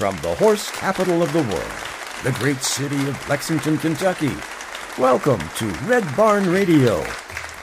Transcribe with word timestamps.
from 0.00 0.16
the 0.22 0.34
horse 0.36 0.70
capital 0.70 1.22
of 1.22 1.30
the 1.34 1.42
world, 1.42 1.72
the 2.24 2.32
great 2.40 2.62
city 2.62 2.96
of 3.06 3.28
Lexington, 3.28 3.76
Kentucky. 3.76 4.32
Welcome 4.96 5.42
to 5.56 5.66
Red 5.84 6.06
Barn 6.16 6.48
Radio, 6.48 7.04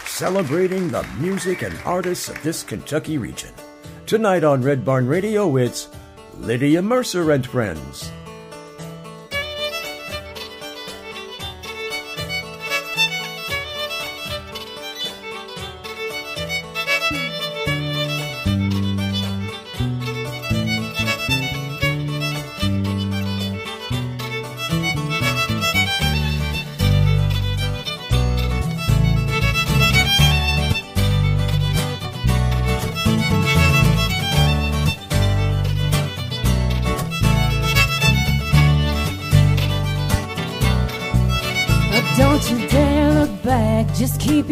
celebrating 0.05 0.87
the 0.87 1.01
music 1.19 1.63
and 1.63 1.75
artists 1.83 2.29
of 2.29 2.39
this 2.43 2.61
Kentucky 2.61 3.17
region. 3.17 3.49
Tonight 4.05 4.43
on 4.43 4.61
Red 4.61 4.85
Barn 4.85 5.07
Radio, 5.07 5.57
it's 5.57 5.89
Lydia 6.35 6.83
Mercer 6.83 7.31
and 7.31 7.43
Friends. 7.43 8.11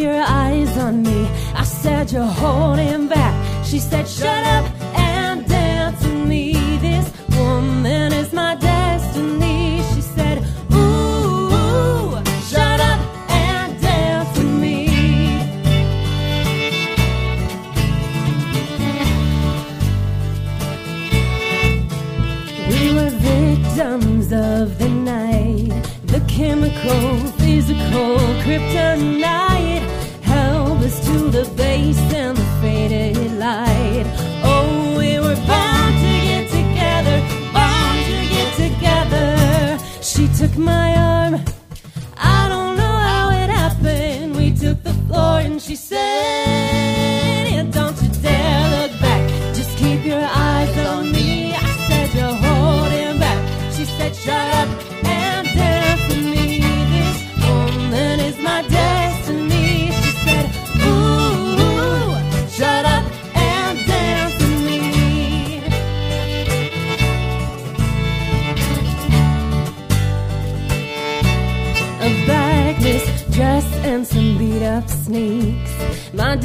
your 0.06 0.35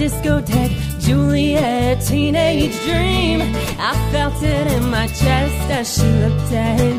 discotheque, 0.01 0.73
Juliet, 0.99 2.01
teenage 2.01 2.75
dream. 2.87 3.43
I 3.79 3.93
felt 4.11 4.43
it 4.43 4.67
in 4.73 4.91
my 4.91 5.07
chest 5.09 5.71
as 5.71 5.95
she 5.95 6.07
looked 6.23 6.53
at 6.53 6.81
him. 6.81 6.90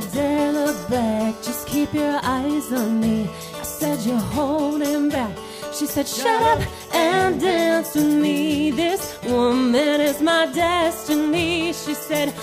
today 0.00 0.50
look 0.50 0.88
back. 0.88 1.34
Just 1.42 1.68
keep 1.68 1.94
your 1.94 2.18
eyes 2.22 2.72
on 2.72 3.00
me. 3.00 3.28
I 3.60 3.62
said 3.62 4.00
you're 4.00 4.18
holding 4.18 5.08
back. 5.08 5.36
She 5.72 5.86
said 5.86 6.08
shut 6.08 6.42
up 6.42 6.60
and 6.92 7.40
dance 7.40 7.94
with 7.94 8.12
me. 8.12 8.70
This 8.72 9.18
woman 9.24 10.00
is 10.00 10.20
my 10.20 10.46
destiny. 10.46 11.72
She 11.72 11.94
said 11.94 12.33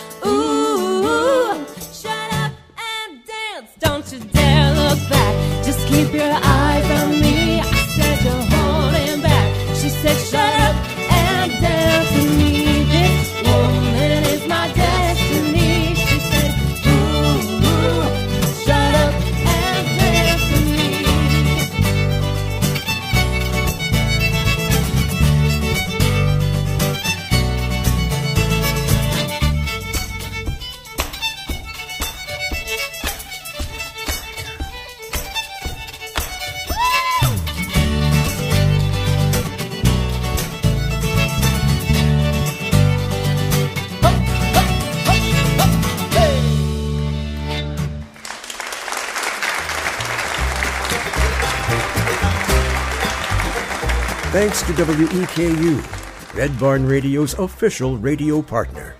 to 54.75 54.85
WEKU, 54.85 56.33
Red 56.35 56.57
Barn 56.59 56.85
Radio's 56.85 57.33
official 57.33 57.97
radio 57.97 58.41
partner. 58.41 58.95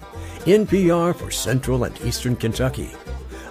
NPR 0.46 1.16
for 1.16 1.32
Central 1.32 1.86
and 1.86 2.00
Eastern 2.02 2.36
Kentucky. 2.36 2.92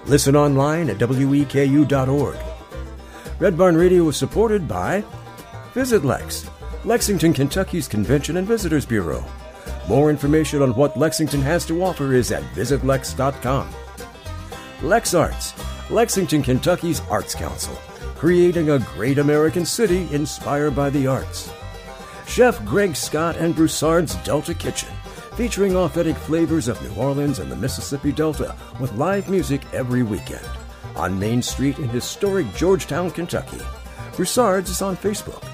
Listen 0.07 0.37
online 0.37 0.91
at 0.91 0.99
weku.org. 0.99 2.37
Red 3.39 3.57
Barn 3.57 3.77
Radio 3.77 4.09
is 4.09 4.17
supported 4.17 4.69
by 4.69 5.03
VisitLex, 5.73 6.51
Lexington, 6.85 7.33
Kentucky's 7.33 7.89
Convention 7.89 8.37
and 8.37 8.47
Visitors 8.47 8.85
Bureau. 8.85 9.25
More 9.89 10.11
information 10.11 10.63
on 10.63 10.75
what 10.75 10.99
Lexington 10.99 11.41
has 11.41 11.65
to 11.67 11.83
offer 11.83 12.13
is 12.13 12.33
at 12.33 12.43
visitlex.com. 12.55 13.69
LexArts, 14.81 15.91
Lexington, 15.91 16.43
Kentucky's 16.43 17.01
Arts 17.09 17.35
Council, 17.35 17.75
creating 18.17 18.71
a 18.71 18.79
great 18.79 19.19
American 19.19 19.65
city 19.65 20.07
inspired 20.13 20.75
by 20.77 20.91
the 20.91 21.07
arts. 21.07 21.51
Chef 22.31 22.65
Greg 22.65 22.95
Scott 22.95 23.37
and 23.37 23.57
Broussard's 23.57 24.15
Delta 24.23 24.55
Kitchen, 24.55 24.89
featuring 25.35 25.75
authentic 25.75 26.17
flavors 26.17 26.69
of 26.69 26.81
New 26.81 26.95
Orleans 26.95 27.41
and 27.41 27.51
the 27.51 27.57
Mississippi 27.57 28.13
Delta 28.13 28.55
with 28.79 28.93
live 28.93 29.29
music 29.29 29.63
every 29.73 30.05
weekend. 30.05 30.49
On 30.95 31.19
Main 31.19 31.43
Street 31.43 31.79
in 31.79 31.89
historic 31.89 32.47
Georgetown, 32.55 33.11
Kentucky. 33.11 33.59
Broussard's 34.15 34.71
is 34.71 34.81
on 34.81 34.97
Facebook. 34.97 35.45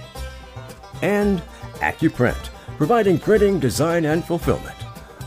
And 1.01 1.41
AccuPrint, 1.77 2.51
providing 2.77 3.19
printing, 3.19 3.59
design, 3.59 4.05
and 4.05 4.23
fulfillment. 4.23 4.77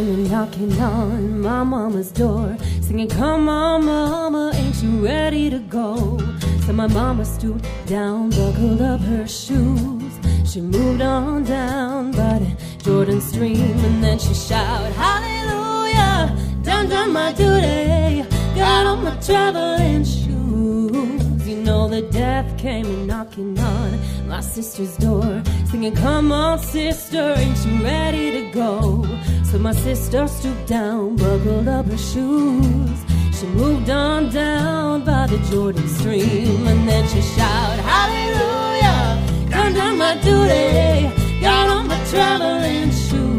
Came 0.04 0.30
knocking 0.30 0.82
on 0.82 1.42
my 1.42 1.64
mama's 1.64 2.12
door, 2.12 2.58
singing, 2.82 3.08
Come 3.08 3.48
on, 3.48 3.86
mama, 3.86 4.52
ain't 4.54 4.84
you 4.84 5.06
ready 5.06 5.50
to 5.50 5.60
go? 5.60 6.20
So 6.66 6.74
my 6.74 6.88
mama 6.88 7.24
stooped 7.24 7.66
down, 7.86 8.30
buckled 8.32 8.82
up 8.82 9.00
her 9.00 9.26
shoes. 9.26 10.14
She 10.46 10.60
moved 10.60 11.02
on 11.02 11.46
down 11.46 12.12
by 12.12 12.40
the 12.40 12.84
Jordan 12.84 13.22
stream, 13.22 13.80
and 13.88 14.04
then 14.04 14.20
she 14.20 14.34
shouted, 14.34 14.94
Hallelujah, 14.94 16.36
done 16.64 16.90
done 16.90 17.14
my 17.14 17.32
duty, 17.32 18.28
got 18.56 18.86
on 18.86 19.06
my 19.06 19.16
traveling 19.22 20.04
shoes. 20.04 21.48
You 21.48 21.64
know 21.64 21.88
the 21.88 22.02
death 22.02 22.58
came 22.58 22.86
and 22.86 23.08
knocking 23.08 23.58
on 23.58 24.28
my 24.28 24.42
sister's 24.42 24.98
door, 24.98 25.42
singing, 25.72 25.96
Come 25.96 26.34
on, 26.34 26.60
sister, 26.60 27.36
ain't 27.38 27.66
you 27.66 27.84
ready 27.84 28.32
to 28.32 28.52
go? 28.52 29.06
My 29.64 29.72
sister 29.72 30.28
stooped 30.28 30.68
down, 30.68 31.16
buckled 31.16 31.70
up 31.70 31.86
her 31.86 31.98
shoes. 31.98 33.00
She 33.32 33.46
moved 33.46 33.90
on 33.90 34.30
down 34.30 35.06
by 35.06 35.26
the 35.26 35.38
Jordan 35.50 35.88
stream, 35.88 36.68
and 36.68 36.86
then 36.86 37.08
she 37.08 37.22
shouted, 37.22 37.82
Hallelujah! 37.82 39.50
Done 39.50 39.74
done 39.74 39.98
my 39.98 40.16
duty, 40.16 41.40
got 41.40 41.70
on 41.70 41.88
my 41.88 41.98
traveling 42.10 42.64
Death 42.92 43.33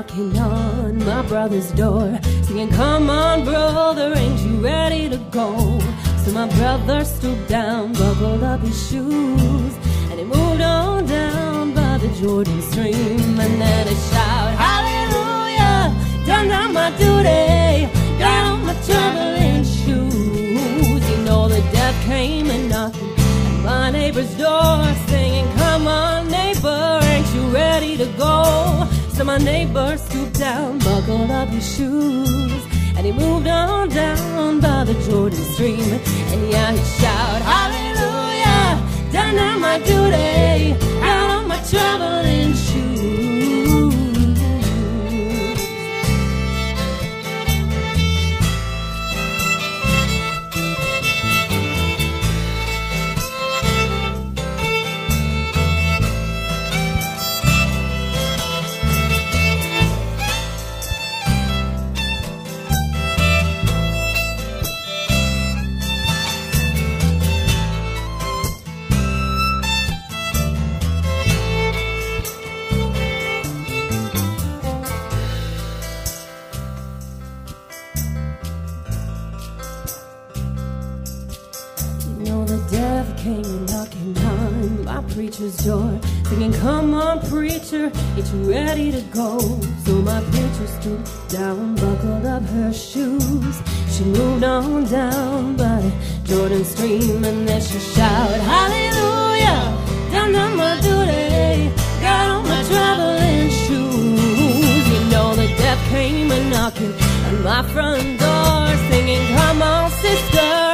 knocking 0.00 0.38
on 0.38 0.96
my 1.04 1.20
brother's 1.28 1.70
door, 1.72 2.18
singing, 2.44 2.70
Come 2.70 3.10
on, 3.10 3.44
brother, 3.44 4.14
ain't 4.16 4.40
you 4.40 4.56
ready 4.56 5.10
to 5.10 5.18
go? 5.30 5.78
So 6.24 6.32
my 6.32 6.48
brother 6.56 7.04
stooped 7.04 7.48
down, 7.50 7.92
buckled 7.92 8.42
up 8.42 8.60
his 8.60 8.88
shoes, 8.88 9.72
and 10.10 10.18
he 10.18 10.24
moved 10.24 10.62
on 10.62 11.04
down 11.04 11.74
by 11.74 11.98
the 11.98 12.08
Jordan 12.18 12.62
stream. 12.62 13.38
And 13.44 13.60
then 13.60 13.86
he 13.88 13.94
shouted, 14.10 14.56
Hallelujah, 14.66 15.94
done 16.24 16.48
done 16.48 16.72
my 16.72 16.90
duty, 16.92 17.92
got 18.18 18.44
on 18.52 18.64
my 18.64 18.74
traveling 18.86 19.64
shoes. 19.64 21.10
You 21.10 21.18
know 21.26 21.46
the 21.46 21.60
death 21.72 22.06
came 22.06 22.48
and 22.48 22.70
knocking 22.70 23.12
at 23.18 23.62
my 23.64 23.90
neighbor's 23.90 24.32
door, 24.38 24.82
singing, 25.08 25.46
Come 25.58 25.86
on, 25.86 26.28
neighbor, 26.28 27.00
ain't 27.02 27.34
you 27.34 27.42
ready 27.50 27.98
to 27.98 28.06
go? 28.16 28.88
So 29.20 29.26
my 29.26 29.36
neighbor 29.36 29.98
stooped 29.98 30.38
down, 30.38 30.78
buckled 30.78 31.30
up 31.30 31.50
his 31.50 31.76
shoes, 31.76 32.64
and 32.96 33.04
he 33.04 33.12
moved 33.12 33.46
on 33.46 33.90
down 33.90 34.60
by 34.60 34.84
the 34.84 34.94
Jordan 34.94 35.44
stream. 35.52 35.92
And 36.32 36.50
yeah, 36.50 36.72
he 36.72 36.82
shouted, 36.98 37.44
Hallelujah, 37.44 39.12
done 39.12 39.36
now 39.36 39.58
my 39.58 39.78
duty, 39.80 40.72
out 41.02 41.30
on 41.32 41.48
my 41.48 41.58
traveling 41.68 42.54
preacher's 85.02 85.56
door, 85.58 85.98
singing, 86.24 86.52
Come 86.52 86.94
on, 86.94 87.20
preacher, 87.28 87.90
it's 88.16 88.30
ready 88.32 88.90
to 88.92 89.00
go. 89.12 89.38
So 89.84 89.92
my 90.02 90.20
preacher 90.30 90.66
stooped 90.66 91.28
down, 91.28 91.74
buckled 91.76 92.26
up 92.26 92.42
her 92.42 92.72
shoes. 92.72 93.62
She 93.88 94.04
moved 94.04 94.44
on 94.44 94.84
down 94.84 95.56
by 95.56 95.80
the 95.80 95.92
Jordan 96.24 96.64
stream, 96.64 97.24
and 97.24 97.48
then 97.48 97.60
she 97.60 97.78
shouted, 97.78 98.40
Hallelujah, 98.40 100.10
Down 100.12 100.32
done 100.32 100.56
my 100.56 100.74
duty, 100.80 101.72
got 102.00 102.30
on 102.30 102.48
my 102.48 102.62
traveling 102.64 103.50
shoes. 103.50 104.88
You 104.92 105.00
know 105.10 105.34
the 105.34 105.48
death 105.58 105.82
came 105.90 106.30
a 106.30 106.50
knocking 106.50 106.94
at 107.26 107.34
my 107.42 107.62
front 107.72 108.18
door, 108.18 108.66
singing, 108.90 109.26
Come 109.36 109.62
on, 109.62 109.90
sister, 109.90 110.69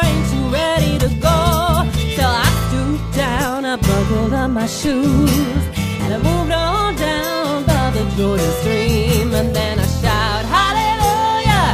my 4.56 4.66
shoes. 4.66 5.62
And 6.02 6.14
I 6.14 6.18
moved 6.28 6.50
on 6.50 6.96
down 6.96 7.64
by 7.66 7.90
the 7.90 8.04
Jordan 8.16 8.52
stream. 8.62 9.34
And 9.34 9.54
then 9.54 9.78
I 9.78 9.86
shout, 10.00 10.44
Hallelujah! 10.56 11.68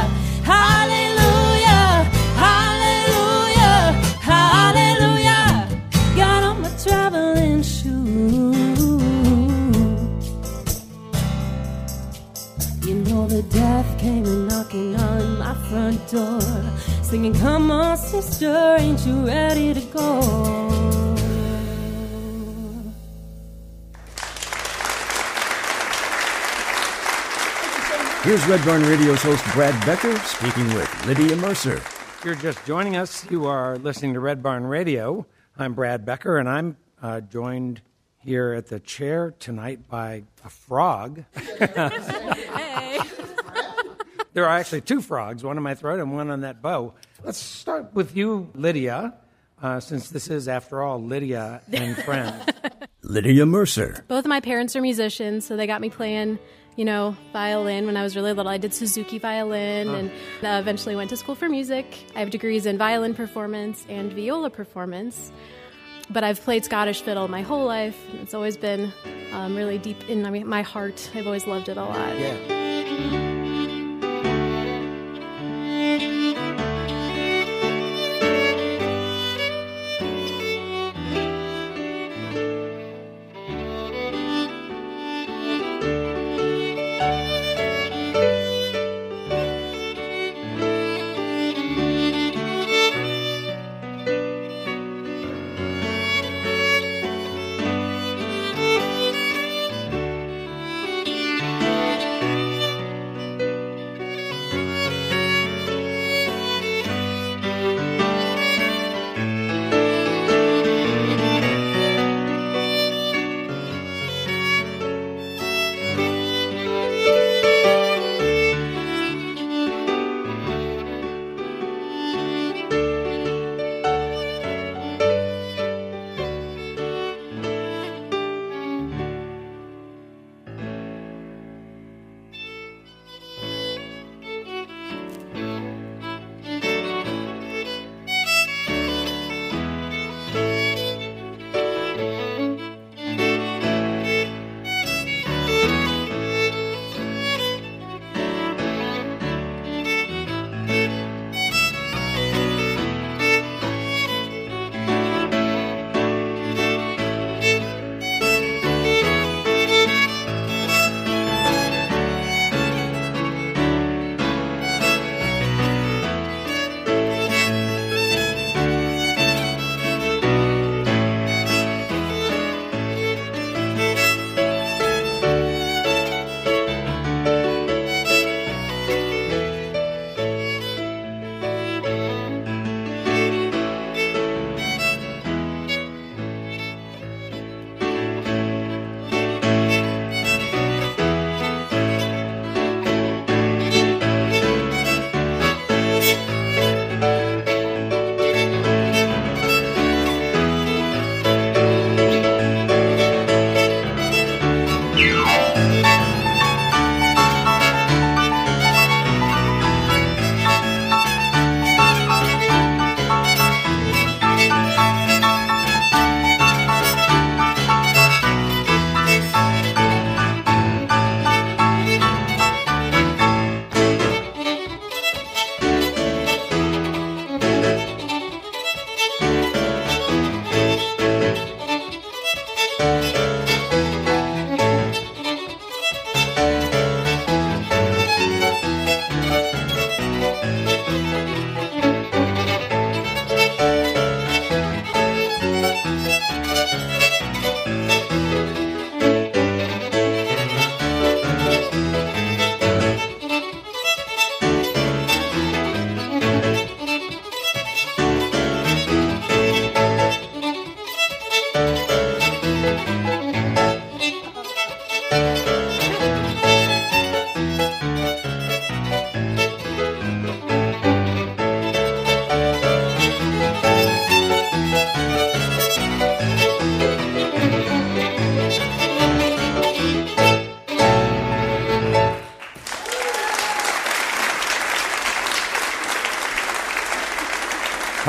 Hallelujah! 0.53 1.87
Hallelujah! 2.45 3.77
Hallelujah! 4.31 5.45
Got 6.17 6.43
on 6.43 6.61
my 6.61 6.71
traveling 6.83 7.63
shoes. 7.63 8.57
You 12.85 12.95
know 13.07 13.27
the 13.27 13.43
death 13.43 13.97
came 13.97 14.47
knocking 14.49 14.97
on 14.97 15.37
my 15.37 15.53
front 15.69 15.99
door. 16.11 16.41
Singing, 17.01 17.33
come 17.33 17.71
on 17.71 17.95
sister, 17.95 18.75
ain't 18.77 19.05
you 19.05 19.25
ready 19.25 19.73
to 19.73 19.81
go? 19.93 20.62
Here's 28.23 28.45
Red 28.47 28.63
Barn 28.65 28.83
Radio's 28.83 29.21
host 29.21 29.43
Brad 29.53 29.85
Becker 29.85 30.17
speaking 30.19 30.65
with 30.73 31.05
Lydia 31.05 31.35
Mercer. 31.35 31.75
If 31.75 32.21
you're 32.23 32.35
just 32.35 32.65
joining 32.65 32.95
us, 32.95 33.29
you 33.29 33.45
are 33.47 33.77
listening 33.77 34.13
to 34.13 34.21
Red 34.21 34.41
Barn 34.41 34.65
Radio. 34.65 35.25
I'm 35.57 35.73
Brad 35.73 36.05
Becker, 36.05 36.37
and 36.37 36.47
I'm 36.47 36.77
uh, 37.01 37.19
joined 37.19 37.81
here 38.19 38.53
at 38.53 38.67
the 38.67 38.79
chair 38.79 39.33
tonight 39.39 39.89
by 39.89 40.23
a 40.45 40.49
frog. 40.49 41.25
Hey. 42.53 42.99
there 44.33 44.45
are 44.45 44.57
actually 44.57 44.81
two 44.81 45.01
frogs, 45.01 45.43
one 45.43 45.57
in 45.57 45.63
my 45.63 45.75
throat 45.75 45.99
and 45.99 46.15
one 46.15 46.29
on 46.29 46.41
that 46.41 46.61
bow. 46.61 46.93
Let's 47.23 47.37
start 47.39 47.93
with 47.93 48.15
you, 48.15 48.49
Lydia, 48.55 49.15
uh, 49.61 49.79
since 49.79 50.09
this 50.09 50.29
is, 50.29 50.47
after 50.47 50.81
all, 50.81 51.01
Lydia 51.03 51.61
and 51.71 51.97
Friends. 52.05 52.45
Lydia 53.01 53.45
Mercer. 53.45 54.05
Both 54.07 54.25
of 54.25 54.29
my 54.29 54.39
parents 54.39 54.75
are 54.75 54.81
musicians, 54.81 55.45
so 55.45 55.57
they 55.57 55.67
got 55.67 55.81
me 55.81 55.89
playing, 55.89 56.39
you 56.75 56.85
know, 56.85 57.15
violin 57.31 57.85
when 57.85 57.97
I 57.97 58.03
was 58.03 58.15
really 58.15 58.33
little. 58.33 58.51
I 58.51 58.57
did 58.57 58.73
Suzuki 58.73 59.19
violin 59.19 59.89
and 59.89 60.11
uh, 60.43 60.59
eventually 60.59 60.95
went 60.95 61.09
to 61.11 61.17
school 61.17 61.35
for 61.35 61.49
music. 61.49 61.85
I 62.15 62.19
have 62.19 62.29
degrees 62.29 62.65
in 62.65 62.77
violin 62.77 63.13
performance 63.13 63.85
and 63.89 64.11
viola 64.11 64.49
performance. 64.49 65.31
But 66.09 66.23
I've 66.23 66.41
played 66.41 66.65
Scottish 66.65 67.01
fiddle 67.01 67.27
my 67.29 67.41
whole 67.41 67.65
life. 67.65 67.97
It's 68.21 68.33
always 68.33 68.57
been 68.57 68.91
um, 69.31 69.55
really 69.55 69.77
deep 69.77 70.09
in 70.09 70.21
my, 70.21 70.43
my 70.43 70.61
heart. 70.61 71.09
I've 71.15 71.25
always 71.25 71.47
loved 71.47 71.69
it 71.69 71.77
a 71.77 71.83
lot. 71.83 72.19
yeah. 72.19 72.52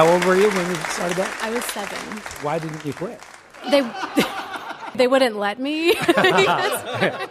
How 0.05 0.13
old 0.13 0.25
were 0.27 0.37
you 0.37 0.51
when 0.51 0.69
you 0.69 0.75
started 0.91 1.17
that? 1.17 1.39
I 1.43 1.49
was 1.49 1.65
seven. 1.65 1.97
Why 2.43 2.59
didn't 2.59 2.85
you 2.85 2.93
quit? 2.93 3.19
They 3.71 3.81
they 4.95 5.07
wouldn't 5.07 5.37
let 5.37 5.59
me. 5.59 5.89
Is 5.93 6.05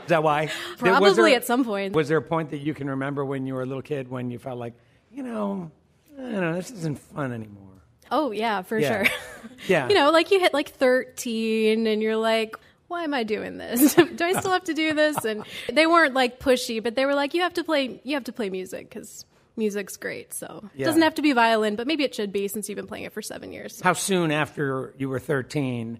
that 0.08 0.24
why? 0.24 0.50
Probably 0.80 1.13
there- 1.13 1.36
at 1.38 1.46
some 1.46 1.63
point. 1.65 1.94
Was 1.94 2.08
there 2.08 2.18
a 2.18 2.22
point 2.24 2.50
that 2.50 2.62
you 2.62 2.74
can 2.74 2.89
remember 2.89 3.24
when 3.25 3.46
you 3.46 3.53
were 3.53 3.62
a 3.62 3.65
little 3.68 3.84
kid 3.84 4.10
when 4.10 4.32
you 4.32 4.39
felt 4.39 4.58
like, 4.58 4.74
you 5.12 5.22
know, 5.22 5.70
I 6.18 6.22
don't 6.24 6.32
know, 6.42 6.53
this 6.56 6.72
isn't 6.72 6.98
fun 6.98 7.32
anymore? 7.32 7.70
Oh 8.10 8.32
yeah, 8.32 8.63
for 8.63 8.80
Yeah. 8.80 9.03
sure. 9.03 9.13
Yeah. 9.68 9.88
you 9.88 9.94
know, 9.94 10.10
like 10.10 10.32
you 10.32 10.39
hit 10.39 10.51
like 10.51 10.70
13 10.70 11.86
and 11.86 12.01
you're 12.01 12.15
like, 12.15 12.56
why 12.88 13.03
am 13.03 13.13
I 13.13 13.22
doing 13.22 13.58
this? 13.60 13.94
do 13.94 14.18
I 14.25 14.34
still 14.39 14.51
have 14.51 14.63
to 14.63 14.74
do 14.74 14.96
this? 14.96 15.24
And 15.25 15.44
they 15.72 15.86
weren't 15.86 16.15
like 16.15 16.39
pushy, 16.39 16.82
but 16.82 16.96
they 16.96 17.06
were 17.06 17.13
like, 17.13 17.36
you 17.36 17.42
have 17.42 17.53
to 17.53 17.63
play, 17.63 18.01
you 18.03 18.15
have 18.15 18.24
to 18.24 18.34
play 18.34 18.50
music 18.50 18.89
because 18.89 19.25
music's 19.55 19.98
great. 19.98 20.33
So 20.33 20.69
Yeah. 20.75 20.83
it 20.83 20.86
doesn't 20.86 21.01
have 21.01 21.15
to 21.15 21.22
be 21.22 21.33
violin, 21.33 21.75
but 21.75 21.88
maybe 21.88 22.03
it 22.03 22.15
should 22.15 22.31
be 22.31 22.48
since 22.48 22.69
you've 22.69 22.75
been 22.75 22.88
playing 22.88 23.05
it 23.05 23.13
for 23.13 23.22
seven 23.22 23.51
years. 23.51 23.79
How 23.81 23.93
soon 23.93 24.31
after 24.31 24.93
you 24.98 25.10
were 25.10 25.19
13 25.19 26.00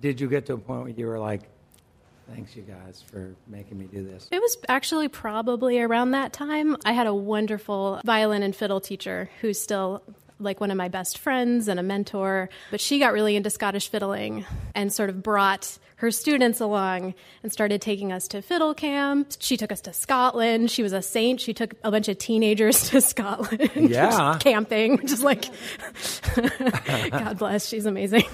did 0.00 0.20
you 0.20 0.28
get 0.28 0.46
to 0.46 0.54
a 0.54 0.58
point 0.58 0.82
where 0.82 0.90
you 0.90 1.06
were 1.06 1.18
like, 1.18 1.42
thanks, 2.32 2.54
you 2.54 2.62
guys, 2.62 3.02
for 3.10 3.34
making 3.46 3.78
me 3.78 3.86
do 3.86 4.04
this? 4.04 4.28
It 4.30 4.40
was 4.40 4.56
actually 4.68 5.08
probably 5.08 5.80
around 5.80 6.12
that 6.12 6.32
time. 6.32 6.76
I 6.84 6.92
had 6.92 7.06
a 7.06 7.14
wonderful 7.14 8.00
violin 8.04 8.42
and 8.42 8.54
fiddle 8.54 8.80
teacher 8.80 9.28
who's 9.40 9.60
still 9.60 10.02
like 10.40 10.60
one 10.60 10.70
of 10.70 10.76
my 10.76 10.88
best 10.88 11.18
friends 11.18 11.68
and 11.68 11.78
a 11.78 11.82
mentor. 11.82 12.48
But 12.70 12.80
she 12.80 12.98
got 12.98 13.12
really 13.12 13.36
into 13.36 13.50
Scottish 13.50 13.88
fiddling 13.88 14.44
and 14.74 14.92
sort 14.92 15.10
of 15.10 15.22
brought 15.22 15.78
her 15.96 16.10
students 16.10 16.60
along 16.60 17.12
and 17.42 17.52
started 17.52 17.82
taking 17.82 18.10
us 18.10 18.26
to 18.28 18.40
fiddle 18.40 18.72
camp. 18.72 19.32
She 19.38 19.58
took 19.58 19.70
us 19.70 19.82
to 19.82 19.92
Scotland. 19.92 20.70
She 20.70 20.82
was 20.82 20.94
a 20.94 21.02
saint. 21.02 21.42
She 21.42 21.52
took 21.52 21.74
a 21.84 21.90
bunch 21.90 22.08
of 22.08 22.16
teenagers 22.16 22.88
to 22.90 23.00
Scotland. 23.00 23.70
Yeah. 23.90 24.38
camping, 24.40 24.96
which 24.96 25.12
is 25.12 25.22
like, 25.22 25.44
God 27.10 27.38
bless, 27.38 27.66
she's 27.68 27.84
amazing. 27.86 28.24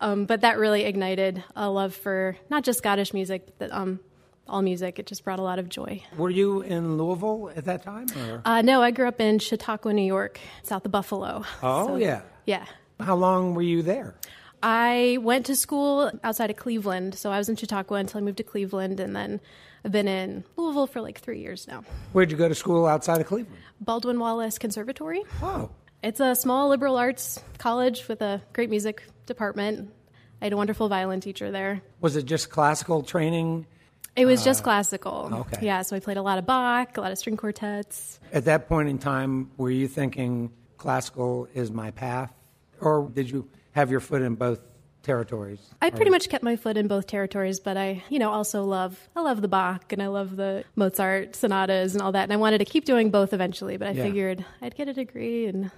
um, 0.00 0.26
but 0.26 0.42
that 0.42 0.58
really 0.58 0.84
ignited 0.84 1.42
a 1.56 1.70
love 1.70 1.94
for 1.94 2.36
not 2.50 2.64
just 2.64 2.78
Scottish 2.78 3.14
music, 3.14 3.48
but 3.58 3.72
um, 3.72 4.00
all 4.48 4.62
music. 4.62 4.98
It 4.98 5.06
just 5.06 5.24
brought 5.24 5.38
a 5.38 5.42
lot 5.42 5.58
of 5.58 5.68
joy. 5.68 6.02
Were 6.16 6.30
you 6.30 6.62
in 6.62 6.96
Louisville 6.98 7.50
at 7.54 7.64
that 7.66 7.82
time? 7.82 8.06
Uh, 8.44 8.62
no, 8.62 8.82
I 8.82 8.90
grew 8.90 9.08
up 9.08 9.20
in 9.20 9.38
Chautauqua, 9.38 9.92
New 9.92 10.02
York, 10.02 10.40
south 10.62 10.84
of 10.84 10.92
Buffalo. 10.92 11.44
oh, 11.62 11.86
So, 11.86 11.96
yeah. 11.96 12.22
Yeah. 12.46 12.66
How 13.00 13.14
long 13.16 13.54
were 13.54 13.62
you 13.62 13.82
there? 13.82 14.14
I 14.62 15.18
went 15.20 15.46
to 15.46 15.56
school 15.56 16.10
outside 16.22 16.50
of 16.50 16.56
Cleveland, 16.56 17.14
so 17.16 17.30
I 17.30 17.38
was 17.38 17.48
in 17.48 17.56
Chautauqua 17.56 17.96
until 17.98 18.18
I 18.18 18.20
moved 18.22 18.36
to 18.38 18.44
Cleveland, 18.44 19.00
and 19.00 19.14
then 19.16 19.40
I've 19.84 19.90
been 19.92 20.06
in 20.06 20.44
Louisville 20.56 20.86
for 20.86 21.00
like 21.00 21.18
three 21.20 21.40
years 21.40 21.66
now. 21.66 21.82
Where'd 22.12 22.30
you 22.30 22.36
go 22.36 22.48
to 22.48 22.54
school 22.54 22.86
outside 22.86 23.20
of 23.20 23.26
Cleveland? 23.26 23.58
Baldwin 23.80 24.20
Wallace 24.20 24.58
Conservatory. 24.58 25.22
Oh, 25.42 25.70
It's 26.02 26.20
a 26.20 26.36
small 26.36 26.68
liberal 26.68 26.96
arts 26.96 27.42
college 27.58 28.06
with 28.06 28.22
a 28.22 28.40
great 28.52 28.70
music 28.70 29.02
department. 29.26 29.90
I 30.40 30.46
had 30.46 30.52
a 30.52 30.56
wonderful 30.56 30.88
violin 30.88 31.20
teacher 31.20 31.50
there. 31.50 31.82
was 32.00 32.14
it 32.16 32.26
just 32.26 32.50
classical 32.50 33.02
training? 33.02 33.66
It 34.16 34.26
was 34.26 34.44
just 34.44 34.60
uh, 34.60 34.64
classical. 34.64 35.30
okay. 35.32 35.64
Yeah, 35.64 35.82
so 35.82 35.96
I 35.96 36.00
played 36.00 36.16
a 36.18 36.22
lot 36.22 36.38
of 36.38 36.44
Bach, 36.46 36.96
a 36.96 37.00
lot 37.00 37.12
of 37.12 37.18
string 37.18 37.36
quartets. 37.36 38.20
At 38.32 38.44
that 38.44 38.68
point 38.68 38.88
in 38.88 38.98
time, 38.98 39.50
were 39.56 39.70
you 39.70 39.88
thinking 39.88 40.50
classical 40.76 41.48
is 41.54 41.70
my 41.70 41.90
path? 41.92 42.32
Or 42.80 43.08
did 43.12 43.30
you 43.30 43.48
have 43.72 43.90
your 43.90 44.00
foot 44.00 44.20
in 44.22 44.34
both 44.34 44.60
territories? 45.02 45.60
I 45.80 45.90
pretty 45.90 46.10
much 46.10 46.28
kept 46.28 46.44
my 46.44 46.56
foot 46.56 46.76
in 46.76 46.88
both 46.88 47.06
territories, 47.06 47.58
but 47.60 47.76
I, 47.76 48.02
you 48.10 48.18
know, 48.18 48.30
also 48.30 48.64
love 48.64 48.98
I 49.16 49.20
love 49.22 49.40
the 49.40 49.48
Bach 49.48 49.92
and 49.92 50.02
I 50.02 50.08
love 50.08 50.36
the 50.36 50.64
Mozart 50.76 51.34
sonatas 51.34 51.94
and 51.94 52.02
all 52.02 52.12
that. 52.12 52.24
And 52.24 52.32
I 52.32 52.36
wanted 52.36 52.58
to 52.58 52.64
keep 52.64 52.84
doing 52.84 53.10
both 53.10 53.32
eventually, 53.32 53.76
but 53.78 53.88
I 53.88 53.92
Yeah. 53.92 54.02
figured 54.04 54.44
I'd 54.60 54.74
get 54.74 54.88
a 54.88 54.92
degree 54.92 55.46
and 55.46 55.70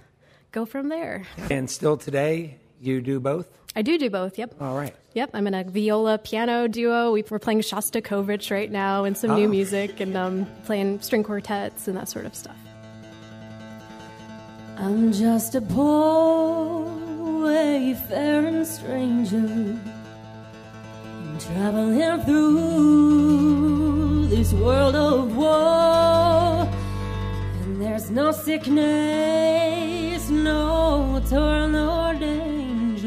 go 0.51 0.65
from 0.65 0.89
there. 0.89 1.25
And 1.49 1.69
still 1.69 1.95
today, 1.97 2.57
you 2.79 3.01
do 3.01 3.19
both? 3.19 3.47
I 3.77 3.81
do 3.81 3.97
do 3.97 4.09
both. 4.09 4.37
Yep. 4.37 4.55
All 4.61 4.77
right. 4.77 4.95
Yep, 5.15 5.31
I'm 5.33 5.47
in 5.47 5.53
a 5.53 5.63
viola 5.65 6.17
piano 6.17 6.67
duo. 6.67 7.11
We- 7.11 7.23
We're 7.29 7.39
playing 7.39 7.59
Shostakovich 7.61 8.49
right 8.51 8.71
now 8.71 9.03
and 9.03 9.17
some 9.17 9.31
Oh. 9.31 9.35
new 9.37 9.49
music 9.49 9.99
and 9.99 10.15
um, 10.15 10.45
playing 10.65 11.01
string 11.01 11.23
quartets 11.23 11.87
and 11.89 11.97
that 11.97 12.07
sort 12.07 12.25
of 12.25 12.33
stuff. 12.35 12.55
I'm 14.77 15.11
just 15.13 15.55
a 15.55 15.61
poor 15.61 16.85
wayfaring 17.43 18.65
stranger 18.65 19.77
traveling 21.39 22.21
through 22.25 24.27
this 24.27 24.51
world 24.53 24.95
of 24.95 25.35
war. 25.35 26.67
And 27.63 27.81
there's 27.81 28.09
no 28.09 28.31
sickness, 28.31 30.29
no 30.29 31.21
toil, 31.29 31.67
nor 31.67 32.13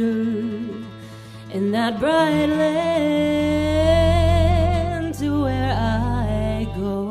in 0.00 1.72
that 1.72 1.98
bright 1.98 2.46
land 2.46 3.54
to 5.14 5.42
where 5.42 5.74
I 5.74 6.66
go. 6.76 7.10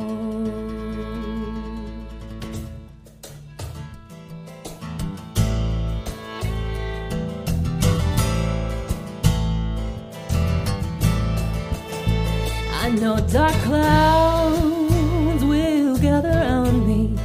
I 12.71 12.89
know 12.91 13.17
dark 13.31 13.53
clouds 13.63 15.43
will 15.43 15.97
gather 15.97 16.29
around 16.29 16.87
me. 16.87 17.17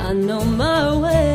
I 0.00 0.12
know 0.12 0.44
my 0.44 0.96
way 0.98 1.29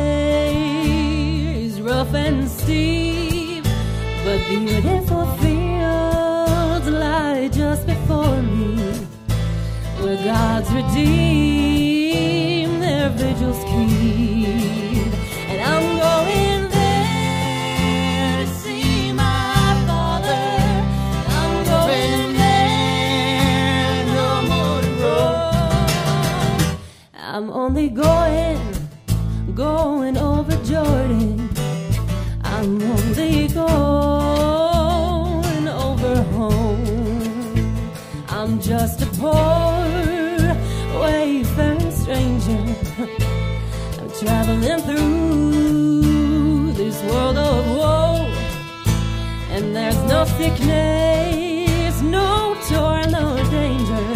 beautiful 4.48 5.26
fields 5.38 6.88
lie 6.88 7.48
just 7.52 7.86
before 7.86 8.40
me, 8.42 8.76
where 10.00 10.16
God's 10.24 10.70
redeemed 10.72 11.92
their 12.82 13.08
vigils 13.10 13.64
poor 39.18 40.56
wayfaring 41.00 41.90
stranger. 41.90 42.62
I'm 44.00 44.10
traveling 44.20 44.80
through 44.82 46.72
this 46.72 47.02
world 47.04 47.36
of 47.36 47.66
woe. 47.76 48.26
And 49.50 49.74
there's 49.74 50.02
no 50.04 50.24
sickness, 50.24 52.02
no 52.02 52.54
toil, 52.68 53.08
no 53.10 53.36
danger 53.50 54.06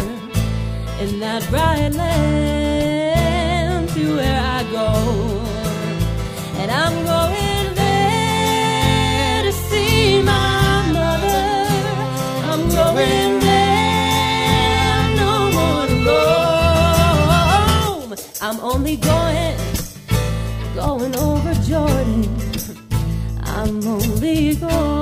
in 1.03 1.19
that 1.19 1.47
bright 1.49 1.93
land 1.95 3.89
to 3.89 4.15
where 4.15 4.39
I 4.39 4.63
go. 4.71 4.87
And 6.61 6.69
I'm 6.69 7.05
going 7.05 7.30
I'm 18.91 18.99
going, 18.99 19.55
going 20.75 21.15
over 21.15 21.53
Jordan. 21.63 22.27
I'm 23.41 23.87
only 23.87 24.55
going 24.55 25.00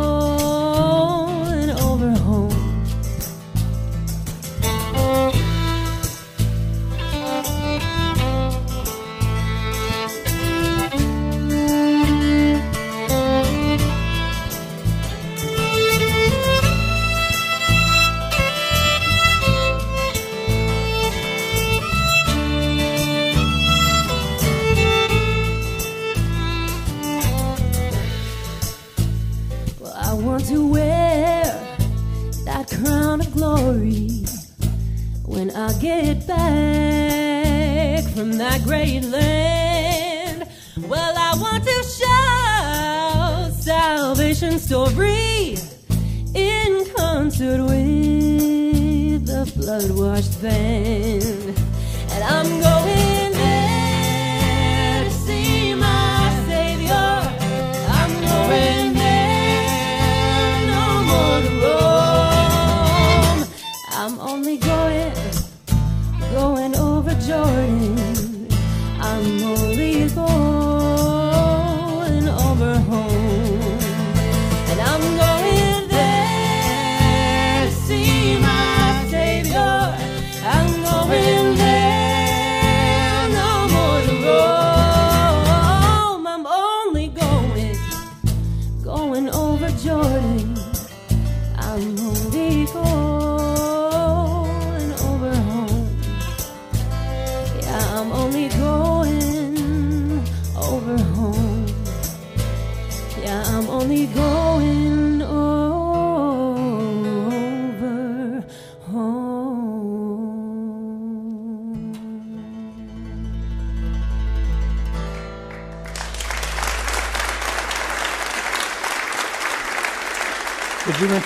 story 44.99 45.55
in 46.35 46.85
concert 46.95 47.61
with 47.63 49.25
the 49.25 49.51
blood 49.55 49.91
washed 49.91 50.41
band. 50.41 51.57
And 52.11 52.23
I'm 52.23 52.68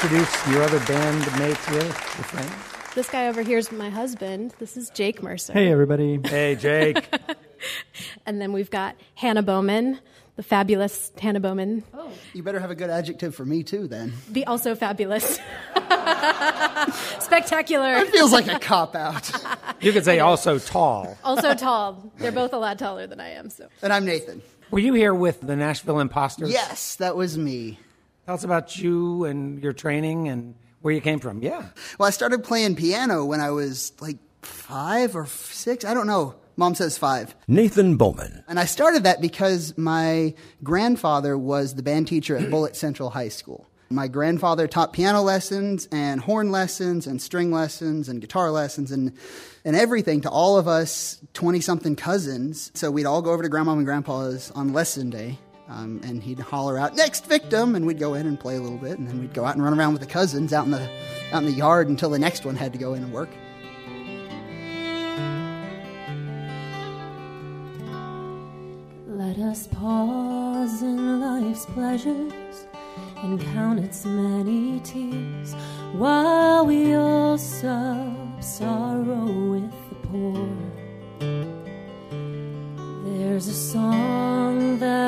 introduce 0.03 0.47
your 0.49 0.61
other 0.63 0.79
bandmates 0.79 1.69
here, 1.69 1.81
your 1.81 1.93
friends? 1.93 2.51
This 2.93 3.09
guy 3.09 3.29
over 3.29 3.41
here 3.41 3.57
is 3.57 3.71
my 3.71 3.89
husband. 3.89 4.53
This 4.59 4.75
is 4.75 4.89
Jake 4.89 5.23
Mercer. 5.23 5.53
Hey, 5.53 5.71
everybody. 5.71 6.19
Hey, 6.25 6.55
Jake. 6.55 7.07
And 8.25 8.41
then 8.41 8.51
we've 8.51 8.69
got 8.69 8.97
Hannah 9.15 9.41
Bowman, 9.41 9.97
the 10.35 10.43
fabulous 10.43 11.13
Hannah 11.17 11.39
Bowman. 11.39 11.81
Oh. 11.93 12.11
You 12.33 12.43
better 12.43 12.59
have 12.59 12.71
a 12.71 12.75
good 12.75 12.89
adjective 12.89 13.33
for 13.35 13.45
me 13.45 13.63
too, 13.63 13.87
then. 13.87 14.11
The 14.29 14.45
also 14.45 14.75
fabulous. 14.75 15.39
Spectacular. 17.19 17.93
It 17.99 18.09
feels 18.09 18.33
like 18.33 18.47
a 18.49 18.59
cop 18.59 18.95
out. 18.95 19.31
You 19.79 19.91
could 19.93 20.03
say 20.05 20.19
also 20.19 20.59
tall. 20.59 21.17
Also 21.25 21.53
tall. 21.53 22.11
They're 22.17 22.31
both 22.33 22.51
a 22.53 22.57
lot 22.57 22.79
taller 22.79 23.05
than 23.07 23.19
I 23.21 23.31
am, 23.31 23.49
so. 23.49 23.67
and 23.81 23.91
I'm 23.91 24.05
Nathan. 24.05 24.41
Were 24.71 24.79
you 24.79 24.93
here 24.93 25.13
with 25.13 25.39
the 25.41 25.55
Nashville 25.57 25.99
Imposters? 25.99 26.51
Yes, 26.51 26.95
that 26.97 27.15
was 27.17 27.37
me. 27.37 27.79
Tell 28.25 28.35
us 28.35 28.43
about 28.43 28.77
you 28.77 29.25
and 29.25 29.61
your 29.61 29.73
training 29.73 30.29
and 30.29 30.55
where 30.81 30.93
you 30.93 31.01
came 31.01 31.19
from. 31.19 31.43
Yeah. 31.43 31.67
Well, 31.99 32.07
I 32.07 32.11
started 32.11 32.43
playing 32.43 32.75
piano 32.75 33.25
when 33.25 33.41
I 33.41 33.51
was 33.51 33.91
like 33.99 34.17
five 34.41 35.15
or 35.15 35.25
six. 35.25 35.83
I 35.83 35.93
don't 35.93 36.07
know. 36.07 36.35
Mom 36.55 36.75
says 36.75 36.97
five. 36.97 37.35
Nathan 37.47 37.97
Bowman. 37.97 38.43
And 38.47 38.59
I 38.59 38.65
started 38.65 39.03
that 39.03 39.19
because 39.19 39.77
my 39.77 40.35
grandfather 40.63 41.37
was 41.37 41.75
the 41.75 41.83
band 41.83 42.07
teacher 42.07 42.37
at 42.37 42.49
Bullitt 42.49 42.75
Central 42.75 43.09
High 43.09 43.29
School. 43.29 43.67
My 43.89 44.07
grandfather 44.07 44.67
taught 44.67 44.93
piano 44.93 45.21
lessons 45.21 45.87
and 45.91 46.21
horn 46.21 46.51
lessons 46.51 47.07
and 47.07 47.21
string 47.21 47.51
lessons 47.51 48.07
and 48.07 48.21
guitar 48.21 48.51
lessons 48.51 48.91
and, 48.91 49.13
and 49.65 49.75
everything 49.75 50.21
to 50.21 50.29
all 50.29 50.57
of 50.57 50.67
us 50.67 51.19
20 51.33 51.59
something 51.59 51.95
cousins. 51.95 52.71
So 52.73 52.89
we'd 52.89 53.05
all 53.05 53.21
go 53.21 53.31
over 53.31 53.43
to 53.43 53.49
grandma 53.49 53.73
and 53.73 53.85
grandpa's 53.85 54.51
on 54.51 54.73
lesson 54.73 55.09
day. 55.09 55.39
Um, 55.75 56.01
and 56.03 56.21
he'd 56.21 56.39
holler 56.39 56.77
out 56.77 56.95
"next 56.95 57.25
victim," 57.25 57.73
and 57.75 57.87
we'd 57.87 57.97
go 57.97 58.13
in 58.13 58.27
and 58.27 58.39
play 58.39 58.57
a 58.57 58.61
little 58.61 58.77
bit, 58.77 58.99
and 58.99 59.07
then 59.07 59.19
we'd 59.19 59.33
go 59.33 59.43
out 59.43 59.55
and 59.55 59.63
run 59.63 59.77
around 59.77 59.93
with 59.93 60.01
the 60.01 60.07
cousins 60.07 60.53
out 60.53 60.65
in 60.65 60.71
the 60.71 60.87
out 61.31 61.41
in 61.41 61.45
the 61.45 61.51
yard 61.51 61.89
until 61.89 62.11
the 62.11 62.19
next 62.19 62.45
one 62.45 62.55
had 62.55 62.71
to 62.73 62.77
go 62.77 62.93
in 62.93 63.03
and 63.03 63.11
work. 63.11 63.29
Let 69.07 69.39
us 69.39 69.67
pause 69.67 70.83
in 70.83 71.19
life's 71.19 71.65
pleasures 71.65 72.67
and 73.23 73.41
count 73.53 73.79
its 73.79 74.05
many 74.05 74.79
tears 74.81 75.55
while 75.93 76.67
we 76.67 76.93
all 76.93 77.39
sub 77.39 78.43
sorrow 78.43 79.25
with 79.25 79.73
the 79.89 79.95
poor. 80.07 80.49
There's 83.05 83.47
a 83.47 83.53
song 83.53 84.02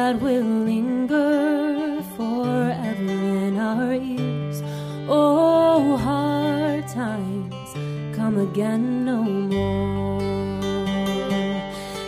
that 0.06 0.22
will 0.22 0.44
linger 0.44 2.00
forever 2.16 3.22
in 3.48 3.58
our 3.58 3.92
ears. 3.94 4.62
Oh, 5.10 5.98
hard 5.98 6.88
times 6.88 7.70
come 8.16 8.38
again 8.38 9.04
no 9.04 9.24
more. 9.54 10.22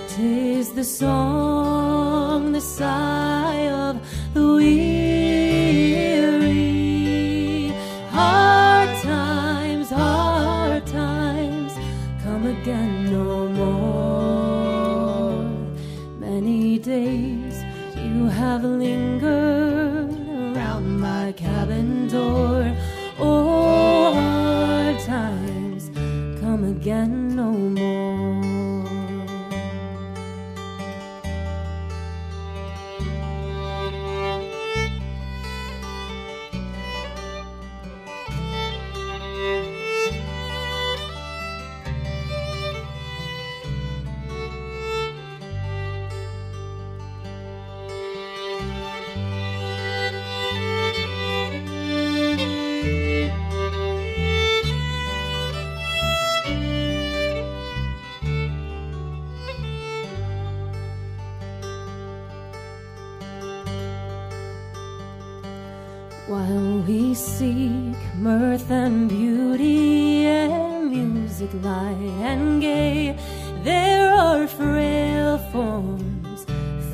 Tis 0.09 0.73
the 0.73 0.83
song, 0.83 2.51
the 2.51 2.61
sigh 2.61 3.56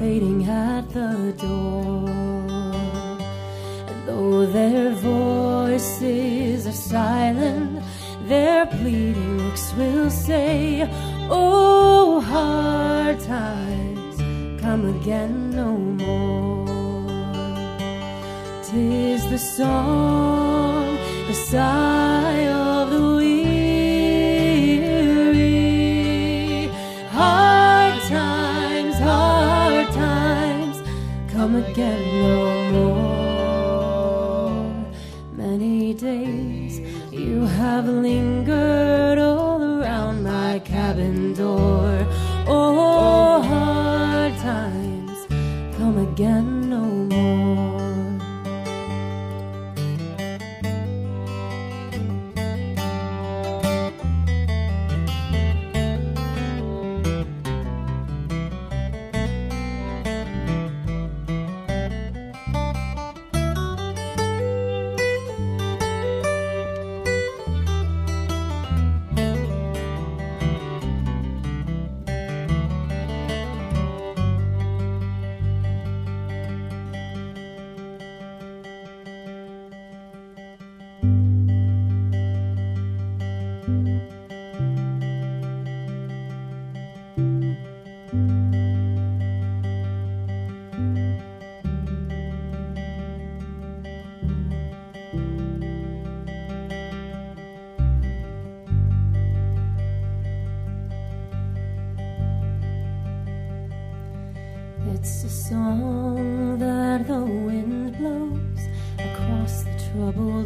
fading 0.04 0.44
at 0.50 0.84
the 0.90 1.34
door. 1.38 2.10
And 3.90 4.00
though 4.06 4.46
their 4.46 4.92
voices 5.14 6.68
are 6.68 6.80
silent, 6.98 7.82
their 8.28 8.66
pleading 8.66 9.38
looks 9.44 9.66
will 9.78 10.10
say, 10.10 10.58
Oh, 11.30 12.20
hard 12.20 13.18
times 13.22 14.16
come 14.64 14.84
again 14.96 15.34
no 15.62 15.72
more. 16.04 16.68
Tis 18.68 19.22
the 19.34 19.42
song, 19.58 20.98
the 21.30 21.38
sigh 21.52 22.53
no 31.78 32.72
more. 32.72 34.54
Many 35.36 35.94
days 35.94 36.80
you 37.12 37.46
have 37.46 37.86
lingered 37.88 39.13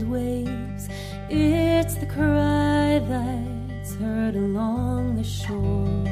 waves. 0.10 0.90
It's 1.30 1.96
the 1.96 2.06
cry 2.06 3.00
that's 3.08 3.96
heard 3.96 4.36
along 4.36 5.16
the 5.16 5.24
shore. 5.24 6.04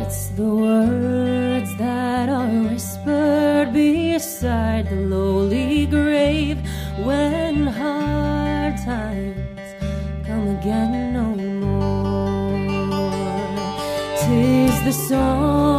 It's 0.00 0.28
the 0.30 0.48
words 0.48 1.76
that 1.76 2.28
are 2.28 2.48
whispered 2.68 3.72
beside 3.72 4.88
the 4.88 4.96
lowly 4.96 5.86
grave 5.86 6.58
when 7.04 7.66
hard 7.66 8.76
times 8.78 9.68
come 10.26 10.48
again 10.58 11.12
no 11.12 11.26
more. 11.62 12.58
Tis 14.20 14.76
the 14.84 14.92
song, 14.92 15.77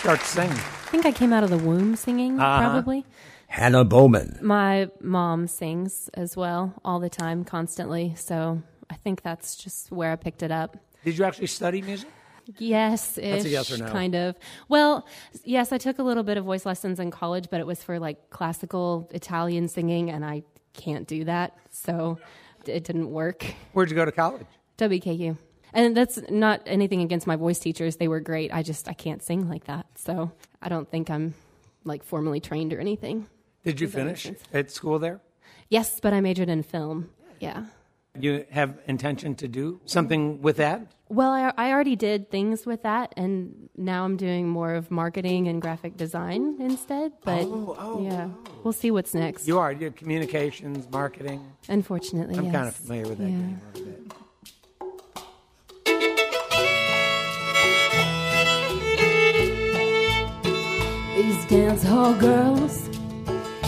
start 0.00 0.20
singing? 0.22 0.52
I 0.52 0.90
think 0.90 1.04
I 1.06 1.12
came 1.12 1.32
out 1.32 1.44
of 1.44 1.50
the 1.50 1.58
womb 1.58 1.94
singing, 1.94 2.40
Uh-huh. 2.40 2.58
probably. 2.70 3.04
Hannah 3.48 3.84
Bowman. 3.84 4.38
My 4.40 4.88
mom 5.00 5.46
sings 5.46 6.08
as 6.14 6.36
well 6.36 6.72
all 6.84 7.00
the 7.00 7.10
time, 7.10 7.44
constantly. 7.44 8.14
So 8.16 8.62
I 8.88 8.94
think 8.94 9.22
that's 9.22 9.56
just 9.56 9.90
where 9.92 10.12
I 10.12 10.16
picked 10.16 10.42
it 10.42 10.50
up. 10.50 10.76
Did 11.04 11.18
you 11.18 11.24
actually 11.24 11.48
study 11.48 11.82
music? 11.82 12.08
Yes, 12.58 13.14
That's 13.16 13.44
a 13.44 13.48
yes 13.48 13.70
or 13.70 13.78
no. 13.84 13.90
kind 13.92 14.14
of. 14.14 14.36
Well, 14.68 15.06
yes, 15.44 15.70
I 15.70 15.78
took 15.78 15.98
a 15.98 16.02
little 16.02 16.22
bit 16.24 16.36
of 16.36 16.44
voice 16.44 16.64
lessons 16.66 16.98
in 16.98 17.10
college, 17.10 17.48
but 17.50 17.60
it 17.60 17.66
was 17.66 17.82
for 17.82 17.98
like 17.98 18.30
classical 18.30 19.08
Italian 19.12 19.68
singing, 19.68 20.10
and 20.10 20.24
I 20.24 20.42
can't 20.72 21.06
do 21.06 21.24
that, 21.24 21.56
so 21.70 22.18
it 22.66 22.84
didn't 22.84 23.10
work. 23.10 23.44
Where'd 23.72 23.90
you 23.90 23.96
go 23.96 24.04
to 24.04 24.10
college? 24.12 24.46
WKU. 24.78 25.36
And 25.72 25.96
that's 25.96 26.18
not 26.30 26.62
anything 26.66 27.00
against 27.02 27.26
my 27.26 27.36
voice 27.36 27.58
teachers. 27.58 27.96
They 27.96 28.08
were 28.08 28.20
great. 28.20 28.52
I 28.52 28.62
just 28.62 28.88
I 28.88 28.92
can't 28.92 29.22
sing 29.22 29.48
like 29.48 29.64
that. 29.64 29.86
So 29.96 30.32
I 30.60 30.68
don't 30.68 30.90
think 30.90 31.10
I'm 31.10 31.34
like 31.84 32.02
formally 32.02 32.40
trained 32.40 32.72
or 32.72 32.80
anything. 32.80 33.26
Did 33.64 33.80
you 33.80 33.86
Does 33.86 33.94
finish 33.94 34.30
at 34.52 34.70
school 34.70 34.98
there? 34.98 35.20
Yes, 35.68 36.00
but 36.00 36.12
I 36.12 36.20
majored 36.20 36.48
in 36.48 36.62
film. 36.62 37.10
Yeah. 37.38 37.64
You 38.18 38.44
have 38.50 38.78
intention 38.86 39.36
to 39.36 39.46
do 39.46 39.80
something 39.84 40.42
with 40.42 40.56
that? 40.56 40.82
Well, 41.08 41.30
I, 41.30 41.52
I 41.56 41.72
already 41.72 41.94
did 41.94 42.30
things 42.30 42.66
with 42.66 42.82
that, 42.82 43.12
and 43.16 43.68
now 43.76 44.04
I'm 44.04 44.16
doing 44.16 44.48
more 44.48 44.74
of 44.74 44.90
marketing 44.90 45.46
and 45.46 45.62
graphic 45.62 45.96
design 45.96 46.56
instead. 46.60 47.12
But 47.24 47.42
oh, 47.42 47.76
oh, 47.78 47.98
oh. 47.98 48.02
yeah, 48.02 48.28
we'll 48.64 48.72
see 48.72 48.90
what's 48.90 49.14
next. 49.14 49.46
You 49.46 49.58
are. 49.58 49.70
You 49.72 49.86
have 49.86 49.96
communications, 49.96 50.90
marketing. 50.90 51.44
Unfortunately, 51.68 52.36
I'm 52.36 52.46
yes. 52.46 52.54
kind 52.54 52.68
of 52.68 52.74
familiar 52.74 53.08
with 53.08 53.18
that 53.18 53.28
Yeah. 53.28 54.19
Dance 61.50 61.82
hall 61.82 62.14
girls, 62.14 62.88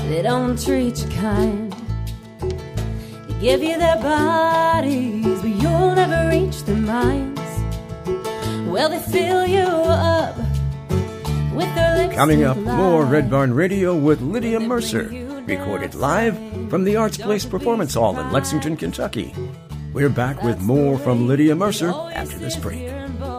they 0.09 0.23
don't 0.23 0.57
treat 0.57 0.97
you 1.03 1.11
kind. 1.11 1.75
They 2.40 3.40
give 3.40 3.61
you 3.61 3.77
their 3.77 3.97
bodies, 3.97 5.40
but 5.42 5.51
you'll 5.51 5.92
never 5.97 6.31
reach 6.31 6.62
their 6.62 6.77
minds. 6.77 7.40
Well, 8.71 8.88
they 8.88 9.01
fill 9.01 9.49
you 9.49 9.64
up 9.64 10.37
with 11.57 11.75
their 11.75 11.99
lips. 11.99 12.14
Coming 12.14 12.45
up, 12.45 12.57
more 12.57 13.05
Red 13.05 13.29
Barn 13.29 13.53
Radio 13.53 13.97
with 13.97 14.21
Lydia 14.21 14.61
Mercer, 14.61 15.09
recorded 15.45 15.97
live 15.97 16.38
from 16.71 16.85
the 16.85 16.95
Arts 16.95 17.16
Place 17.16 17.45
Performance 17.45 17.95
Hall 17.95 18.16
in 18.21 18.31
Lexington, 18.31 18.77
Kentucky. 18.77 19.35
We're 19.92 20.09
back 20.09 20.40
with 20.45 20.61
more 20.61 20.99
from 20.99 21.27
Lydia 21.27 21.57
Mercer 21.57 21.90
after 22.14 22.38
this 22.38 22.55
break. 22.55 22.88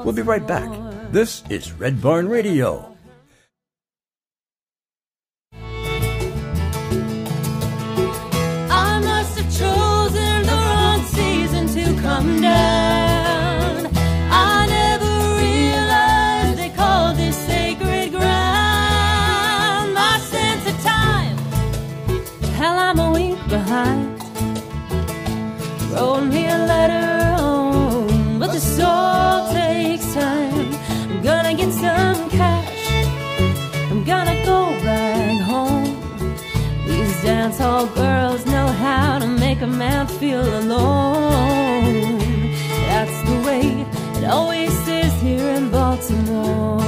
We'll 0.03 0.11
be 0.11 0.21
right 0.21 0.45
back. 0.45 0.69
This 1.13 1.43
is 1.49 1.71
Red 1.71 2.01
Barn 2.01 2.27
Radio. 2.27 2.92
The 28.63 28.69
soul 28.77 29.53
takes 29.53 30.13
time. 30.13 30.73
I'm 31.11 31.21
gonna 31.21 31.53
get 31.53 31.71
some 31.71 32.29
cash. 32.29 32.87
I'm 33.91 34.03
gonna 34.03 34.37
go 34.45 34.59
back 34.83 35.41
home. 35.41 35.95
These 36.87 37.23
dance 37.23 37.57
hall 37.59 37.87
girls 37.87 38.45
know 38.45 38.67
how 38.67 39.19
to 39.19 39.27
make 39.27 39.61
a 39.61 39.67
man 39.67 40.07
feel 40.07 40.45
alone. 40.61 42.19
That's 42.89 43.17
the 43.29 43.37
way 43.47 43.65
it 44.17 44.25
always 44.25 44.75
is 44.87 45.13
here 45.21 45.49
in 45.57 45.69
Baltimore. 45.69 46.79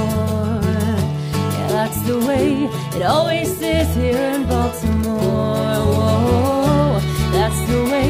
Yeah, 1.54 1.68
that's 1.76 2.00
the 2.02 2.18
way 2.28 2.64
it 2.96 3.02
always 3.02 3.60
is 3.60 3.94
here 3.94 4.26
in 4.34 4.46
Baltimore. 4.46 5.80
Whoa, 5.94 7.00
that's 7.36 7.60
the 7.70 7.80
way 7.92 8.08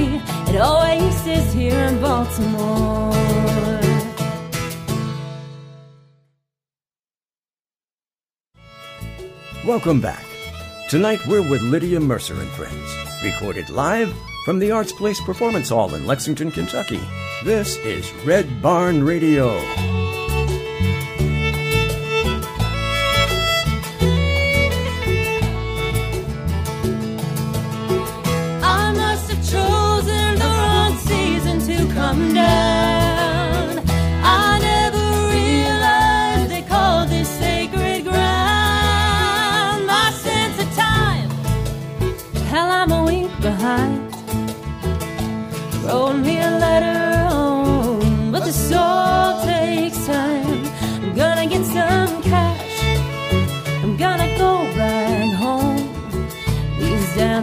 it 0.51 0.57
always 0.61 1.27
is 1.27 1.53
here 1.53 1.81
in 1.89 2.01
Baltimore. 2.01 3.16
Welcome 9.67 10.01
back. 10.01 10.25
Tonight 10.89 11.27
we're 11.27 11.43
with 11.43 11.61
Lydia 11.61 11.99
Mercer 11.99 12.35
and 12.35 12.49
Friends, 12.51 12.89
recorded 13.25 13.69
live 13.69 14.15
from 14.45 14.61
the 14.61 14.71
Arts 14.71 14.93
Place 14.93 15.21
Performance 15.21 15.71
Hall 15.71 15.93
in 15.97 16.07
Lexington, 16.07 16.53
Kentucky. 16.53 17.01
This 17.43 17.77
is 17.79 18.13
Red 18.25 18.63
Barn 18.63 19.03
Radio. 19.03 19.59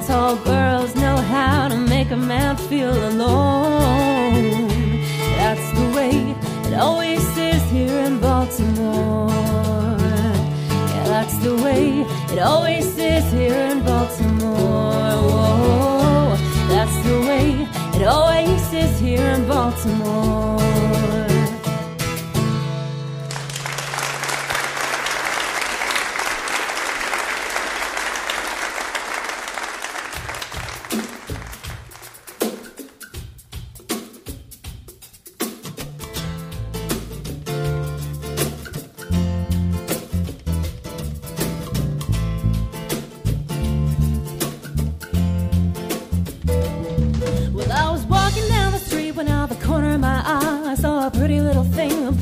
Dance 0.07 0.43
girls 0.43 0.95
know 0.95 1.17
how 1.17 1.67
to 1.67 1.77
make 1.77 2.11
a 2.11 2.17
man 2.17 2.57
feel 2.57 2.93
alone. 3.09 4.67
That's 5.37 5.71
the 5.79 5.91
way 5.95 6.35
it 6.67 6.73
always 6.73 7.37
is 7.37 7.63
here 7.71 7.99
in 7.99 8.19
Baltimore. 8.19 9.29
Yeah, 9.99 11.03
that's 11.05 11.37
the 11.37 11.55
way 11.55 12.01
it 12.31 12.39
always 12.39 12.97
is 12.97 13.31
here 13.31 13.65
in 13.71 13.83
Baltimore. 13.83 15.13
Whoa, 15.29 16.35
that's 16.67 16.97
the 17.07 17.19
way 17.27 17.67
it 17.95 18.07
always 18.07 18.73
is 18.73 18.99
here 18.99 19.29
in 19.29 19.47
Baltimore. 19.47 21.32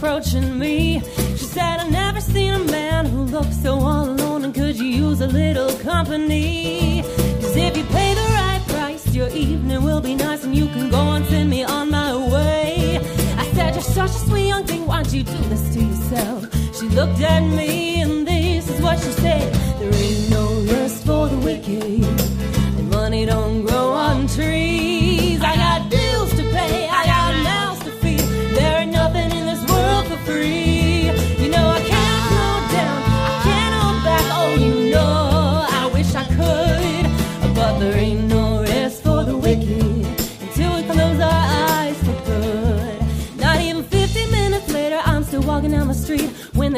Approaching 0.01 0.57
me. 0.57 0.99
She 1.37 1.45
said, 1.45 1.79
I've 1.79 1.91
never 1.91 2.19
seen 2.19 2.55
a 2.55 2.63
man 2.71 3.05
who 3.05 3.21
looks 3.21 3.61
so 3.61 3.75
all 3.75 4.09
alone 4.09 4.43
and 4.43 4.51
could 4.51 4.75
you 4.75 4.87
use 4.87 5.21
a 5.21 5.27
little 5.27 5.71
company? 5.77 7.03
Cause 7.03 7.55
if 7.55 7.77
you 7.77 7.83
pay 7.83 8.15
the 8.15 8.27
right 8.39 8.63
price, 8.69 9.13
your 9.13 9.29
evening 9.29 9.83
will 9.83 10.01
be 10.01 10.15
nice 10.15 10.43
and 10.43 10.55
you 10.55 10.65
can 10.69 10.89
go 10.89 11.11
and 11.11 11.23
send 11.27 11.51
me 11.51 11.63
on 11.63 11.91
my 11.91 12.15
way. 12.15 12.97
I 13.37 13.45
said, 13.53 13.75
You're 13.75 13.83
such 13.83 14.09
a 14.09 14.21
sweet 14.27 14.47
young 14.47 14.65
thing, 14.65 14.87
why'd 14.87 15.11
you 15.11 15.21
do 15.21 15.37
this 15.49 15.71
to 15.75 15.83
yourself? 15.83 16.39
She 16.75 16.87
looked 16.89 17.21
at 17.21 17.41
me 17.41 18.01
and 18.01 18.27
this 18.27 18.71
is 18.71 18.81
what 18.81 18.97
she 18.97 19.11
said 19.23 19.53
There 19.77 19.93
ain't 19.93 20.31
no 20.31 20.45
rest 20.73 21.05
for 21.05 21.27
the 21.27 21.37
wicked. 21.37 21.83
And 22.79 22.89
money 22.89 23.27
don't 23.27 23.67
grow 23.67 23.91
on 23.91 24.27
trees. 24.27 24.90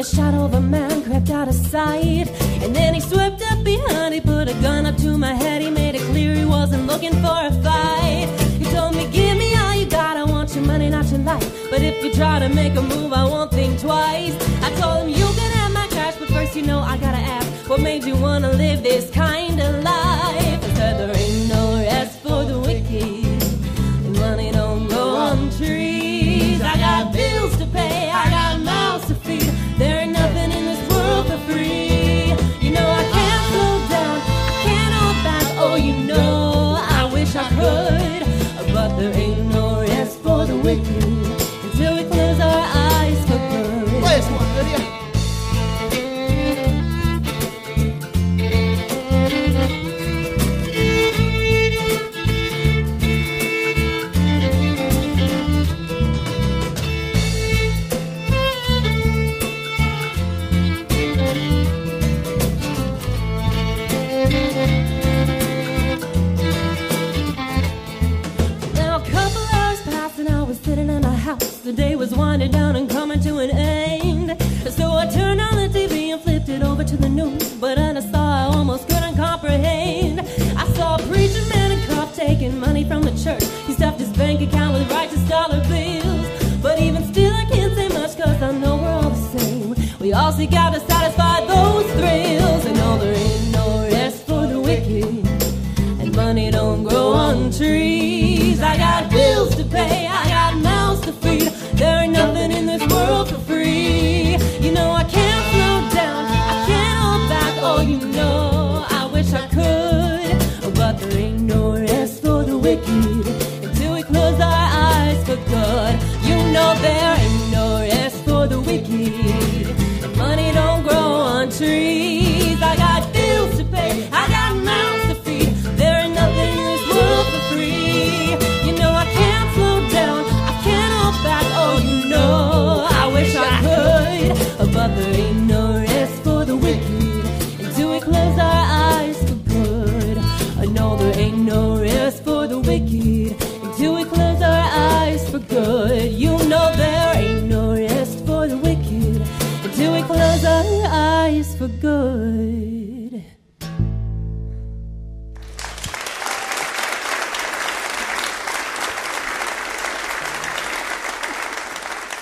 The 0.04 0.16
shadow 0.16 0.44
of 0.44 0.54
a 0.54 0.60
man 0.60 1.02
crept 1.04 1.30
out 1.30 1.48
of 1.48 1.56
sight. 1.56 2.28
And 2.62 2.76
then 2.76 2.94
he 2.94 3.00
swept 3.00 3.42
up 3.52 3.64
behind, 3.64 4.14
he 4.14 4.20
put 4.20 4.50
a 4.50 4.54
gun 4.56 4.86
up 4.86 4.98
to 4.98 5.18
my 5.18 5.34
head. 5.34 5.62
He 5.62 5.70
made 5.70 5.96
it 5.96 6.02
clear 6.12 6.36
he 6.36 6.46
wasn't 6.46 6.88
looking 6.88 7.14
for 7.24 7.40
a 7.50 7.54
fight. 7.64 8.28
He 8.60 8.66
told 8.66 8.96
me, 8.96 9.08
Give 9.12 9.38
me 9.38 9.56
all 9.56 9.76
you 9.76 9.86
got, 9.86 10.18
I 10.18 10.24
want 10.24 10.56
your 10.56 10.66
money, 10.66 10.90
not 10.90 11.06
your 11.10 11.20
life. 11.20 11.50
But 11.70 11.82
if 11.82 12.04
you 12.04 12.12
try 12.14 12.40
to 12.40 12.50
make 12.50 12.76
a 12.76 12.82
move, 12.82 13.14
I 13.14 13.24
won't 13.24 13.52
think 13.52 13.80
twice. 13.80 14.36
I 14.62 14.70
told 14.82 15.04
him, 15.04 15.10
You 15.10 15.28
can 15.40 15.52
have 15.60 15.72
my 15.72 15.88
cash, 15.88 16.16
but 16.20 16.28
first, 16.30 16.56
you 16.56 16.64
know, 16.64 16.80
I 16.80 16.98
gotta 16.98 17.24
ask, 17.38 17.70
What 17.70 17.80
made 17.80 18.04
you 18.04 18.16
wanna 18.18 18.52
live 18.52 18.84
this 18.84 19.10
kind 19.12 19.60
of 19.62 19.84
life? 19.84 20.03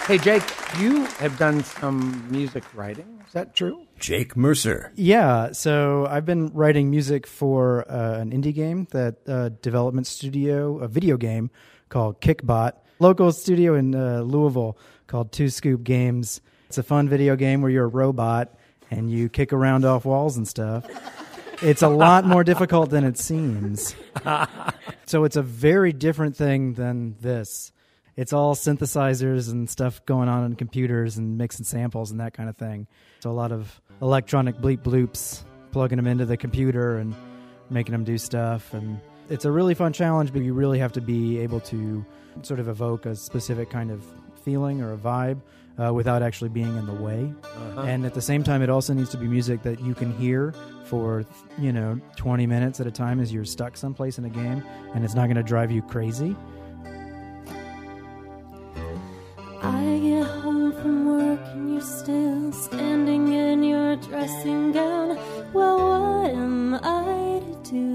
Hey, 0.08 0.18
Jake, 0.18 0.44
you 0.80 1.06
have 1.06 1.38
done 1.38 1.64
some 1.64 2.28
music 2.30 2.64
writing. 2.76 3.22
Is 3.26 3.34
that 3.34 3.56
true? 3.56 3.88
Jake 3.98 4.36
Mercer. 4.36 4.92
Yeah, 4.96 5.52
so 5.54 6.06
I've 6.10 6.26
been 6.26 6.52
writing 6.54 6.90
music 6.90 7.26
for 7.28 7.90
uh, 7.90 8.20
an 8.20 8.32
indie 8.32 8.54
game 8.54 8.88
that 8.92 9.18
uh, 9.28 9.50
development 9.62 10.08
studio, 10.08 10.80
a 10.80 10.88
video 10.88 11.18
game 11.18 11.50
called 11.90 12.20
Kickbot, 12.20 12.74
local 13.00 13.32
studio 13.32 13.76
in 13.76 13.96
uh, 13.96 14.22
Louisville 14.22 14.78
called 15.08 15.32
Two 15.32 15.50
Scoop 15.50 15.84
Games. 15.84 16.42
It's 16.68 16.78
a 16.78 16.84
fun 16.84 17.08
video 17.08 17.36
game 17.36 17.62
where 17.62 17.72
you're 17.72 17.86
a 17.86 17.88
robot 17.88 18.54
and 18.90 19.10
you 19.10 19.30
kick 19.30 19.54
around 19.54 19.86
off 19.86 20.04
walls 20.04 20.36
and 20.36 20.48
stuff. 20.48 20.86
It's 21.62 21.84
a 21.84 21.90
lot 21.90 22.26
more 22.26 22.44
difficult 22.44 22.90
than 22.90 23.04
it 23.04 23.18
seems. 23.18 23.96
So 25.06 25.26
it's 25.26 25.36
a 25.36 25.42
very 25.42 25.92
different 25.92 26.38
thing 26.38 26.72
than 26.76 27.18
this. 27.20 27.74
It's 28.16 28.34
all 28.34 28.56
synthesizers 28.56 29.52
and 29.52 29.70
stuff 29.70 30.06
going 30.06 30.30
on 30.30 30.46
in 30.46 30.56
computers 30.56 31.18
and 31.18 31.38
mixing 31.38 31.66
samples 31.66 32.12
and 32.12 32.20
that 32.20 32.34
kind 32.34 32.50
of 32.50 32.58
thing. 32.58 32.88
So 33.22 33.32
a 33.32 33.34
lot 33.34 33.52
of 33.52 33.82
electronic 34.02 34.58
bleep 34.58 34.80
bloops, 34.80 35.44
plugging 35.72 35.98
them 35.98 36.08
into 36.08 36.26
the 36.26 36.38
computer 36.38 36.98
and 36.98 37.16
making 37.70 37.94
them 37.94 38.04
do 38.04 38.18
stuff. 38.18 38.74
And 38.74 39.00
it's 39.30 39.46
a 39.46 39.52
really 39.52 39.74
fun 39.74 39.94
challenge, 39.94 40.34
but 40.34 40.42
you 40.42 40.54
really 40.54 40.80
have 40.80 40.92
to 40.94 41.02
be 41.02 41.40
able 41.40 41.62
to 41.62 42.06
sort 42.44 42.60
of 42.60 42.68
evoke 42.68 43.06
a 43.06 43.16
specific 43.16 43.70
kind 43.70 43.92
of 43.92 44.04
feeling 44.44 44.82
or 44.82 44.94
a 44.94 44.98
vibe 44.98 45.42
uh, 45.82 45.94
without 45.94 46.22
actually 46.22 46.50
being 46.50 46.78
in 46.78 46.86
the 46.86 46.94
way. 46.94 47.32
And 47.78 48.06
at 48.06 48.14
the 48.14 48.22
same 48.22 48.44
time, 48.44 48.62
it 48.62 48.70
also 48.70 48.94
needs 48.94 49.10
to 49.12 49.18
be 49.18 49.28
music 49.28 49.64
that 49.64 49.80
you 49.82 49.94
can 49.96 50.16
hear 50.18 50.54
for, 50.86 51.26
you 51.58 51.72
know, 51.72 52.00
20 52.18 52.46
minutes 52.46 52.80
at 52.80 52.88
a 52.88 52.92
time 52.92 53.20
as 53.20 53.32
you're 53.32 53.46
stuck 53.46 53.78
someplace 53.78 54.18
in 54.18 54.26
a 54.26 54.30
game 54.30 54.64
and 54.94 55.06
it's 55.06 55.14
not 55.16 55.28
going 55.28 55.38
to 55.38 55.44
drive 55.44 55.72
you 55.72 55.82
crazy. 55.82 56.36
Dressing 64.32 64.72
gown. 64.72 65.18
Well, 65.54 65.78
what 65.78 66.32
am 66.32 66.76
I 66.76 67.42
to 67.66 67.72
do? 67.72 67.90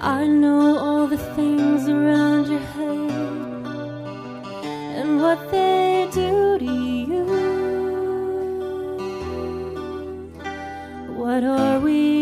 I 0.00 0.26
know 0.26 0.76
all 0.78 1.06
the 1.06 1.18
things 1.36 1.88
around 1.88 2.48
your 2.48 2.60
head 2.60 3.10
and 4.98 5.20
what 5.20 5.50
they 5.50 6.08
do 6.12 6.58
to 6.58 6.64
you. 6.64 7.24
What 11.16 11.44
are 11.44 11.78
we 11.80 12.13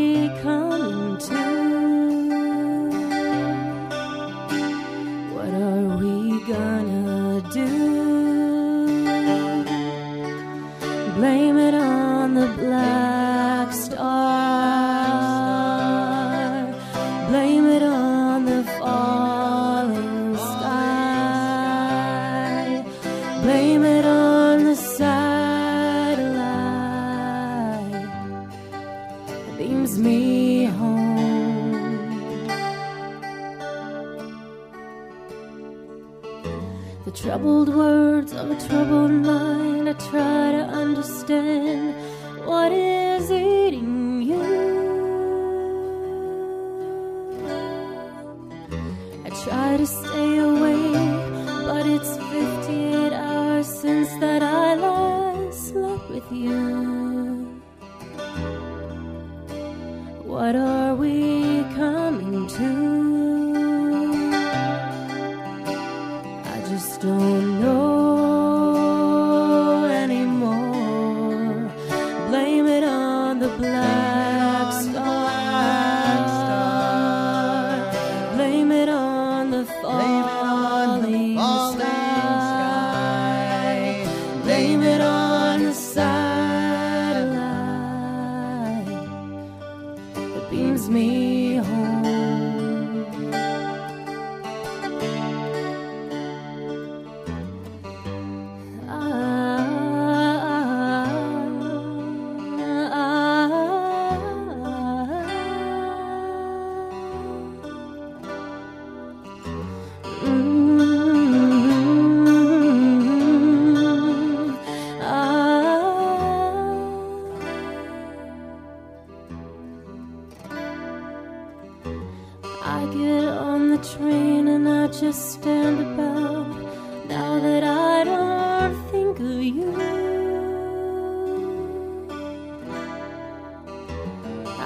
you. 129.40 129.74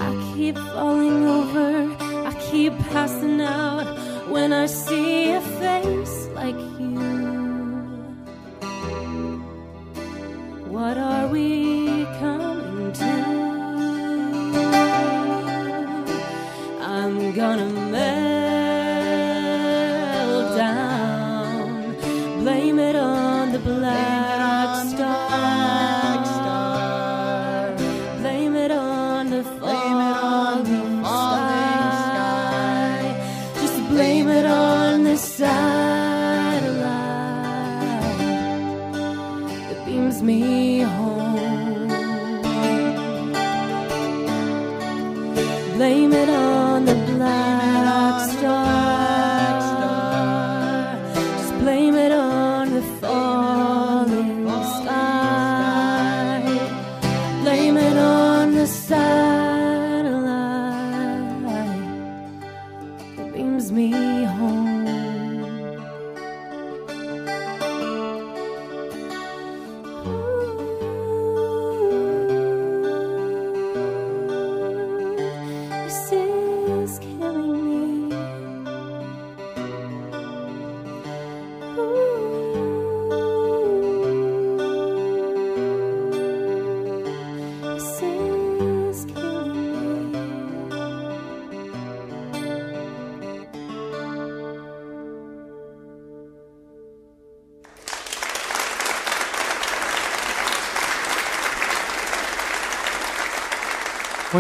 I 0.05 0.09
keep 0.35 0.57
falling 0.57 1.27
over, 1.39 1.71
I 2.29 2.33
keep 2.51 2.73
passing 2.91 3.41
out 3.41 3.87
when 4.29 4.53
I 4.53 4.67
see 4.67 5.33
a 5.33 5.41
face 5.41 6.29
like 6.35 6.61
you. 6.81 6.97
What 10.75 10.97
are 10.99 11.16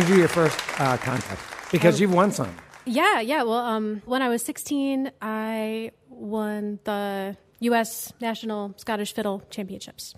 do 0.07 0.17
your 0.17 0.29
first 0.29 0.59
uh, 0.81 0.97
contest? 0.99 1.43
Because 1.73 2.01
you've 2.01 2.15
won 2.15 2.31
some. 2.31 2.55
Yeah, 2.85 3.21
yeah. 3.21 3.43
Well, 3.43 3.59
um, 3.59 4.03
when 4.05 4.23
I 4.23 4.29
was 4.29 4.43
16, 4.45 5.11
I 5.21 5.91
won 6.09 6.79
the 6.85 7.37
U.S. 7.61 8.13
National 8.21 8.73
Scottish 8.77 9.13
Fiddle 9.13 9.43
Championships. 9.51 10.15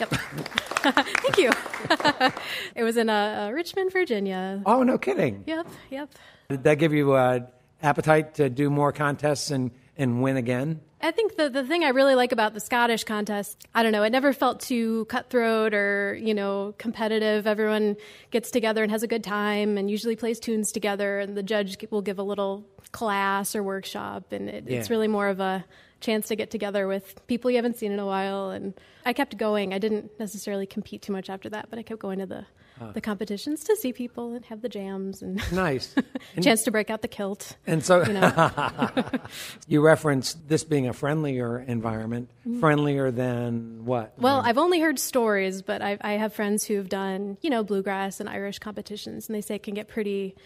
Yep. 0.00 0.08
Thank 0.10 1.38
you. 1.38 1.52
it 2.74 2.82
was 2.82 2.96
in 2.96 3.08
uh, 3.08 3.48
uh, 3.48 3.52
Richmond, 3.52 3.92
Virginia. 3.92 4.62
Oh, 4.66 4.82
no 4.82 4.98
kidding. 4.98 5.44
Yep, 5.46 5.66
yep. 5.90 6.10
Did 6.48 6.64
that 6.64 6.74
give 6.78 6.92
you 6.92 7.12
uh, 7.12 7.40
appetite 7.82 8.34
to 8.34 8.50
do 8.50 8.70
more 8.70 8.92
contests 8.92 9.50
and, 9.50 9.70
and 9.98 10.22
win 10.22 10.36
again? 10.36 10.80
I 11.00 11.10
think 11.10 11.36
the, 11.36 11.48
the 11.48 11.64
thing 11.64 11.84
I 11.84 11.90
really 11.90 12.14
like 12.14 12.32
about 12.32 12.54
the 12.54 12.60
Scottish 12.60 13.04
contest, 13.04 13.68
I 13.74 13.82
don't 13.82 13.92
know, 13.92 14.02
it 14.02 14.10
never 14.10 14.32
felt 14.32 14.60
too 14.60 15.04
cutthroat 15.04 15.72
or, 15.72 16.18
you 16.20 16.34
know, 16.34 16.74
competitive. 16.78 17.46
Everyone 17.46 17.96
gets 18.30 18.50
together 18.50 18.82
and 18.82 18.90
has 18.90 19.02
a 19.02 19.06
good 19.06 19.22
time 19.22 19.78
and 19.78 19.90
usually 19.90 20.16
plays 20.16 20.40
tunes 20.40 20.72
together, 20.72 21.20
and 21.20 21.36
the 21.36 21.42
judge 21.42 21.76
will 21.90 22.02
give 22.02 22.18
a 22.18 22.22
little 22.22 22.66
class 22.90 23.54
or 23.54 23.62
workshop, 23.62 24.32
and 24.32 24.48
it, 24.48 24.64
it's 24.66 24.90
really 24.90 25.08
more 25.08 25.28
of 25.28 25.40
a 25.40 25.64
chance 26.00 26.28
to 26.28 26.36
get 26.36 26.50
together 26.50 26.86
with 26.86 27.26
people 27.26 27.50
you 27.50 27.56
haven't 27.56 27.76
seen 27.76 27.92
in 27.92 27.98
a 27.98 28.06
while. 28.06 28.50
And 28.50 28.74
I 29.04 29.12
kept 29.12 29.36
going. 29.36 29.74
I 29.74 29.78
didn't 29.78 30.10
necessarily 30.18 30.66
compete 30.66 31.02
too 31.02 31.12
much 31.12 31.28
after 31.28 31.48
that, 31.50 31.70
but 31.70 31.78
I 31.78 31.82
kept 31.82 32.00
going 32.00 32.20
to 32.20 32.26
the, 32.26 32.46
the 32.94 33.00
competitions 33.00 33.64
to 33.64 33.76
see 33.76 33.92
people 33.92 34.34
and 34.34 34.44
have 34.46 34.62
the 34.62 34.68
jams 34.68 35.22
and 35.22 35.40
Nice. 35.52 35.94
And, 36.34 36.44
chance 36.44 36.64
to 36.64 36.70
break 36.70 36.90
out 36.90 37.02
the 37.02 37.08
kilt. 37.08 37.56
and 37.66 37.84
so 37.84 38.04
You 38.04 38.14
know. 38.14 39.04
you 39.68 39.80
referenced 39.80 40.48
this 40.48 40.64
being 40.64 40.88
a 40.88 40.92
friendlier 40.92 41.58
environment, 41.60 42.30
friendlier 42.60 43.10
than 43.10 43.84
what? 43.84 44.12
Mm-hmm. 44.14 44.22
Well, 44.22 44.40
I've 44.44 44.58
only 44.58 44.80
heard 44.80 44.98
stories, 44.98 45.62
but 45.62 45.82
I, 45.82 45.98
I 46.00 46.12
have 46.12 46.32
friends 46.32 46.64
who've 46.64 46.88
done, 46.88 47.38
you 47.40 47.50
know, 47.50 47.62
bluegrass 47.62 48.20
and 48.20 48.28
Irish 48.28 48.58
competitions, 48.58 49.28
and 49.28 49.34
they 49.36 49.40
say 49.40 49.56
it 49.56 49.62
can 49.62 49.74
get 49.74 49.88
pretty, 49.88 50.36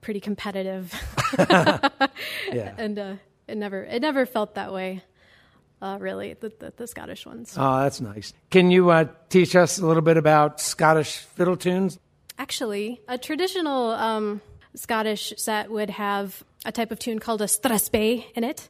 pretty 0.00 0.20
competitive. 0.20 0.92
yeah. 1.38 2.74
and 2.78 2.98
uh, 2.98 3.14
it 3.48 3.56
never, 3.56 3.84
it 3.84 4.00
never 4.00 4.26
felt 4.26 4.54
that 4.54 4.72
way, 4.72 5.02
uh, 5.82 5.98
really. 6.00 6.34
The, 6.34 6.52
the, 6.58 6.72
the 6.76 6.86
Scottish 6.86 7.26
ones. 7.26 7.54
Oh, 7.56 7.80
that's 7.80 8.00
nice. 8.00 8.32
Can 8.50 8.70
you 8.70 8.90
uh, 8.90 9.06
teach 9.28 9.56
us 9.56 9.78
a 9.78 9.86
little 9.86 10.02
bit 10.02 10.16
about 10.16 10.60
Scottish 10.60 11.16
fiddle 11.16 11.56
tunes? 11.56 11.98
Actually, 12.38 13.00
a 13.08 13.18
traditional 13.18 13.90
um, 13.92 14.40
Scottish 14.74 15.34
set 15.36 15.70
would 15.70 15.90
have 15.90 16.42
a 16.64 16.72
type 16.72 16.90
of 16.90 16.98
tune 16.98 17.18
called 17.18 17.42
a 17.42 17.46
strathspey 17.46 18.24
in 18.34 18.44
it, 18.44 18.68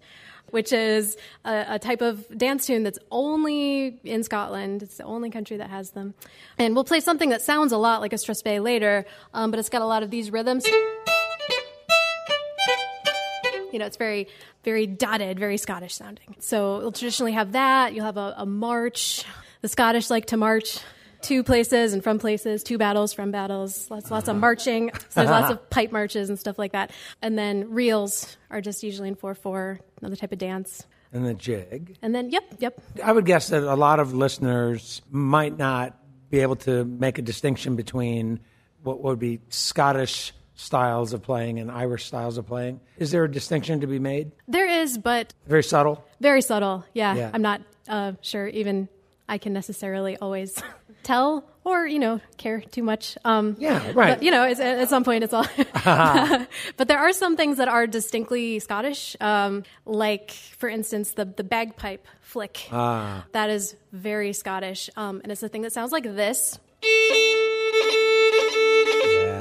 which 0.51 0.73
is 0.73 1.17
a, 1.45 1.65
a 1.69 1.79
type 1.79 2.01
of 2.01 2.27
dance 2.37 2.67
tune 2.67 2.83
that's 2.83 2.99
only 3.11 4.01
in 4.05 4.23
Scotland. 4.25 4.83
It's 4.83 4.97
the 4.97 5.05
only 5.05 5.31
country 5.31 5.57
that 5.59 5.71
has 5.71 5.91
them. 5.91 6.15
And 6.59 6.75
we'll 6.75 6.85
play 6.85 7.01
something 7.01 7.31
that 7.31 7.43
sounds 7.43 7.73
a 7.73 7.79
lot 7.79 8.01
like 8.01 8.13
a 8.13 8.17
strathspey 8.17 8.63
later, 8.63 9.07
um, 9.35 9.51
but 9.51 9.61
it's 9.61 9.69
got 9.69 9.83
a 9.83 9.87
lot 9.87 10.03
of 10.03 10.11
these 10.11 10.31
rhythms. 10.33 10.67
You 13.73 13.79
know, 13.79 13.87
it's 13.87 13.97
very, 13.97 14.27
very 14.65 14.87
dotted, 14.87 15.39
very 15.39 15.57
Scottish 15.57 15.95
sounding. 15.95 16.37
So 16.39 16.81
you'll 16.81 16.93
traditionally 16.93 17.33
have 17.33 17.53
that. 17.53 17.95
You'll 17.95 18.05
have 18.05 18.17
a, 18.17 18.35
a 18.39 18.47
march. 18.47 19.25
The 19.63 19.69
Scottish 19.69 20.11
like 20.11 20.27
to 20.27 20.37
march 20.37 20.81
to 21.23 21.43
places 21.43 21.93
and 21.93 22.03
from 22.03 22.19
places, 22.19 22.63
two 22.63 22.79
battles, 22.79 23.13
from 23.13 23.31
battles. 23.31 23.91
Lots, 23.91 24.11
lots 24.11 24.29
of 24.29 24.37
uh-huh. 24.37 24.41
marching. 24.41 24.91
So 25.11 25.21
there's 25.21 25.31
lots 25.31 25.51
of 25.51 25.57
uh-huh. 25.57 25.67
pipe 25.71 25.93
marches 25.93 26.29
and 26.29 26.39
stuff 26.39 26.59
like 26.59 26.73
that. 26.73 26.93
And 27.21 27.37
then 27.37 27.71
reels 27.71 28.37
are 28.49 28.61
just 28.61 28.83
usually 28.83 29.09
in 29.09 29.17
4 29.17 29.35
4, 29.35 29.81
another 30.01 30.17
type 30.17 30.33
of 30.33 30.39
dance. 30.39 30.87
And 31.13 31.27
the 31.27 31.35
jig. 31.35 31.97
And 32.01 32.15
then, 32.15 32.31
yep, 32.31 32.45
yep. 32.59 32.81
I 33.03 33.11
would 33.11 33.27
guess 33.27 33.49
that 33.49 33.65
a 33.65 33.75
lot 33.75 33.99
of 33.99 34.15
listeners 34.15 35.03
might 35.11 35.59
not 35.59 35.99
be 36.31 36.41
able 36.41 36.57
to 36.57 36.85
make 36.85 37.19
a 37.19 37.23
distinction 37.23 37.75
between 37.75 38.39
what 38.83 39.03
would 39.03 39.19
be 39.19 39.41
Scottish 39.49 40.33
styles 40.61 41.13
of 41.13 41.23
playing 41.23 41.59
and 41.59 41.71
Irish 41.71 42.07
styles 42.07 42.37
of 42.39 42.47
playing. 42.47 42.81
Is 42.99 43.11
there 43.11 43.25
a 43.25 43.31
distinction 43.31 43.81
to 43.81 43.87
be 43.87 43.99
made? 43.99 44.31
There 44.47 44.69
is, 44.69 44.99
but 44.99 45.33
Very 45.47 45.63
subtle. 45.63 46.05
very 46.21 46.43
subtle. 46.43 46.85
Yeah, 46.93 47.15
Yeah. 47.15 47.31
I'm 47.33 47.43
not 47.43 47.63
uh, 47.89 48.13
sure 48.21 48.47
even 48.47 48.89
I 49.29 49.39
can 49.39 49.53
necessarily 49.53 50.17
always 50.19 50.61
tell 51.03 51.45
or 51.65 51.87
you 51.87 51.99
know 51.99 52.21
care 52.37 52.61
too 52.61 52.83
much. 52.83 53.17
Um, 53.25 53.57
Yeah, 53.59 53.93
right. 53.95 54.17
But, 54.17 54.23
you 54.23 54.31
know, 54.31 54.45
it's, 54.45 54.61
at 54.61 54.89
some 54.89 55.05
point, 55.05 55.25
it's 55.25 55.33
all. 55.33 55.47
but 56.77 56.89
there 56.89 56.99
are 56.99 57.13
some 57.13 57.37
things 57.37 57.57
that 57.59 57.69
are 57.69 57.87
distinctly 57.87 58.59
Scottish, 58.59 59.17
um, 59.21 59.63
like 59.87 60.31
for 60.59 60.69
instance 60.69 61.13
the 61.13 61.25
the 61.25 61.45
bagpipe 61.45 62.07
flick. 62.21 62.69
Ah. 62.71 63.25
That 63.33 63.51
is 63.51 63.77
very 63.93 64.33
Scottish, 64.33 64.91
um, 64.97 65.21
and 65.23 65.33
it's 65.33 65.43
a 65.43 65.49
thing 65.49 65.63
that 65.63 65.73
sounds 65.73 65.93
like 65.93 66.05
this. 66.05 66.59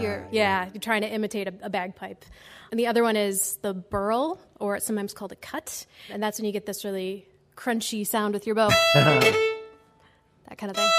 You're, 0.02 0.28
yeah, 0.32 0.70
you're 0.74 0.82
trying 0.82 1.02
to 1.02 1.10
imitate 1.10 1.48
a, 1.48 1.54
a 1.62 1.70
bagpipe. 1.70 2.26
And 2.72 2.80
the 2.80 2.88
other 2.88 3.04
one 3.04 3.16
is 3.16 3.58
the 3.62 3.74
birl, 3.74 4.40
or 4.60 4.76
it's 4.76 4.86
sometimes 4.86 5.14
called 5.14 5.32
a 5.32 5.36
cut. 5.36 5.86
And 6.10 6.22
that's 6.22 6.40
when 6.40 6.46
you 6.46 6.52
get 6.52 6.66
this 6.66 6.86
really 6.86 7.26
crunchy 7.56 8.06
sound 8.06 8.34
with 8.34 8.46
your 8.46 8.56
bow. 8.56 8.70
that 8.94 10.58
kind 10.58 10.70
of 10.70 10.78
thing. 10.78 10.90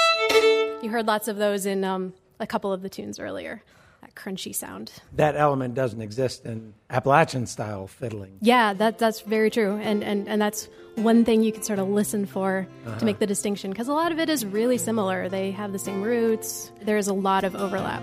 You 0.83 0.91
heard 0.91 1.07
lots 1.07 1.29
of 1.29 1.37
those 1.37 1.67
in 1.67 1.85
um, 1.85 2.15
a 2.39 2.47
couple 2.47 2.73
of 2.73 2.83
the 2.83 2.89
tunes 2.89 3.19
earlier. 3.19 3.63
That 4.01 4.15
crunchy 4.15 4.55
sound. 4.55 4.93
That 5.13 5.37
element 5.37 5.75
doesn't 5.75 6.01
exist 6.01 6.47
in 6.47 6.73
Appalachian 6.89 7.47
style 7.47 7.87
fiddling. 7.87 8.39
Yeah, 8.41 8.73
that, 8.75 8.99
that's 8.99 9.21
very 9.21 9.51
true. 9.51 9.77
And, 9.77 10.03
and, 10.03 10.27
and 10.27 10.41
that's 10.41 10.69
one 10.95 11.25
thing 11.25 11.43
you 11.43 11.53
could 11.53 11.65
sort 11.65 11.79
of 11.79 11.89
listen 11.89 12.25
for 12.27 12.67
to 12.99 13.05
make 13.05 13.19
the 13.19 13.27
distinction, 13.27 13.71
because 13.71 13.89
a 13.89 13.93
lot 13.93 14.11
of 14.11 14.19
it 14.19 14.29
is 14.29 14.45
really 14.45 14.79
similar. 14.79 15.29
They 15.29 15.51
have 15.51 15.73
the 15.73 15.79
same 15.79 16.03
roots, 16.03 16.73
there 16.83 16.97
is 16.97 17.09
a 17.09 17.15
lot 17.15 17.45
of 17.45 17.55
overlap. 17.55 18.03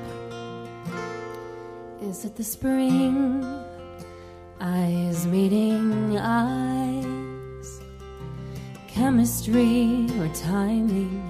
Is 2.09 2.23
it 2.23 2.37
the 2.37 2.43
spring? 2.43 3.43
Eyes 4.61 5.27
meeting 5.27 6.17
eyes. 6.17 7.81
Chemistry 8.87 10.07
or 10.17 10.29
timing, 10.29 11.21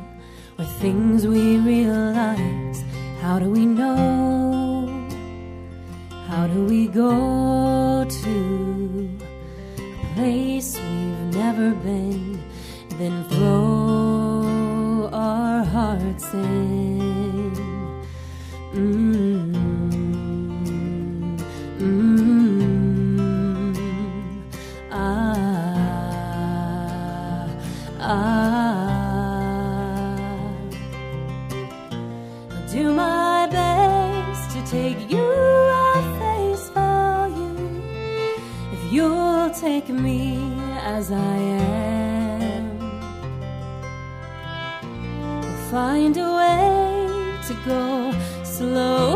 or 0.60 0.66
things 0.80 1.26
we 1.26 1.58
realize. 1.58 2.84
How 3.22 3.40
do 3.40 3.50
we 3.50 3.66
know? 3.66 4.86
How 6.28 6.46
do 6.46 6.66
we 6.66 6.88
go 6.88 8.06
to 8.08 9.10
a 9.80 10.14
place 10.14 10.76
we've 10.76 11.36
never 11.42 11.72
been? 11.72 12.40
Then 13.00 13.24
throw 13.30 15.10
our 15.12 15.64
hearts 15.64 16.32
in. 16.36 16.77
Do 32.72 32.94
my 32.94 33.48
best 33.50 34.52
to 34.52 34.62
take 34.70 35.10
you 35.10 35.24
at 35.86 36.04
face 36.20 36.70
value. 36.70 37.56
If 38.74 38.92
you'll 38.92 39.50
take 39.52 39.88
me 39.88 40.54
as 40.84 41.12
I 41.12 41.38
am, 41.38 42.80
we'll 45.40 45.72
find 45.72 46.18
a 46.18 46.30
way 46.40 47.38
to 47.48 47.54
go 47.66 48.14
slow 48.44 49.07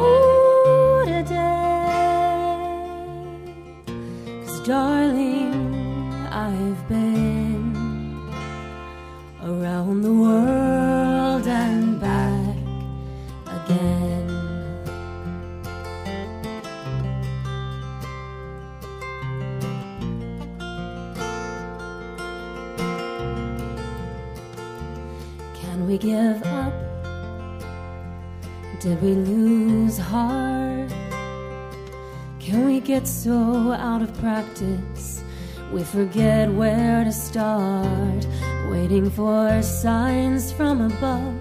we 29.01 29.13
lose 29.13 29.97
heart? 29.97 30.91
Can 32.39 32.65
we 32.65 32.79
get 32.79 33.07
so 33.07 33.71
out 33.71 34.01
of 34.03 34.13
practice 34.19 35.23
we 35.73 35.83
forget 35.83 36.51
where 36.51 37.03
to 37.03 37.11
start? 37.11 38.27
Waiting 38.69 39.09
for 39.09 39.61
signs 39.63 40.51
from 40.51 40.81
above, 40.81 41.35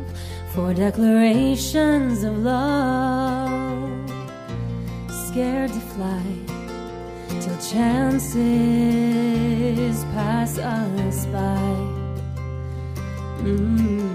for 0.54 0.72
declarations 0.72 2.24
of 2.24 2.38
love. 2.38 4.10
Scared 5.28 5.70
to 5.70 5.80
fly 5.94 6.22
till 7.40 7.58
chances 7.58 8.40
pass 10.14 10.58
us 10.58 11.26
by. 11.26 11.76
Mm. 13.42 14.09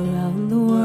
Around 0.00 0.48
the 0.48 0.58
world 0.58 0.79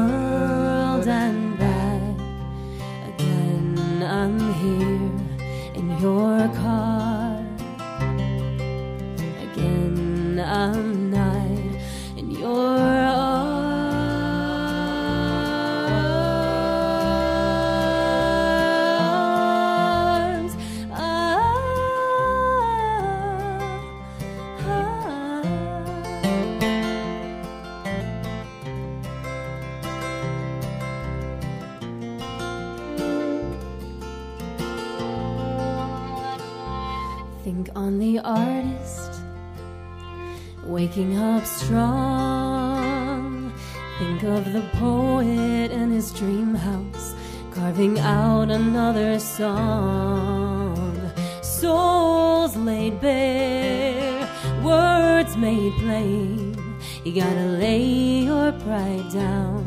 another 48.56 49.18
song. 49.18 50.96
Souls 51.42 52.56
laid 52.56 52.98
bare, 53.02 54.26
words 54.64 55.36
made 55.36 55.74
plain. 55.74 56.56
You 57.04 57.12
gotta 57.22 57.46
lay 57.64 57.84
your 58.30 58.52
pride 58.64 59.08
down, 59.12 59.62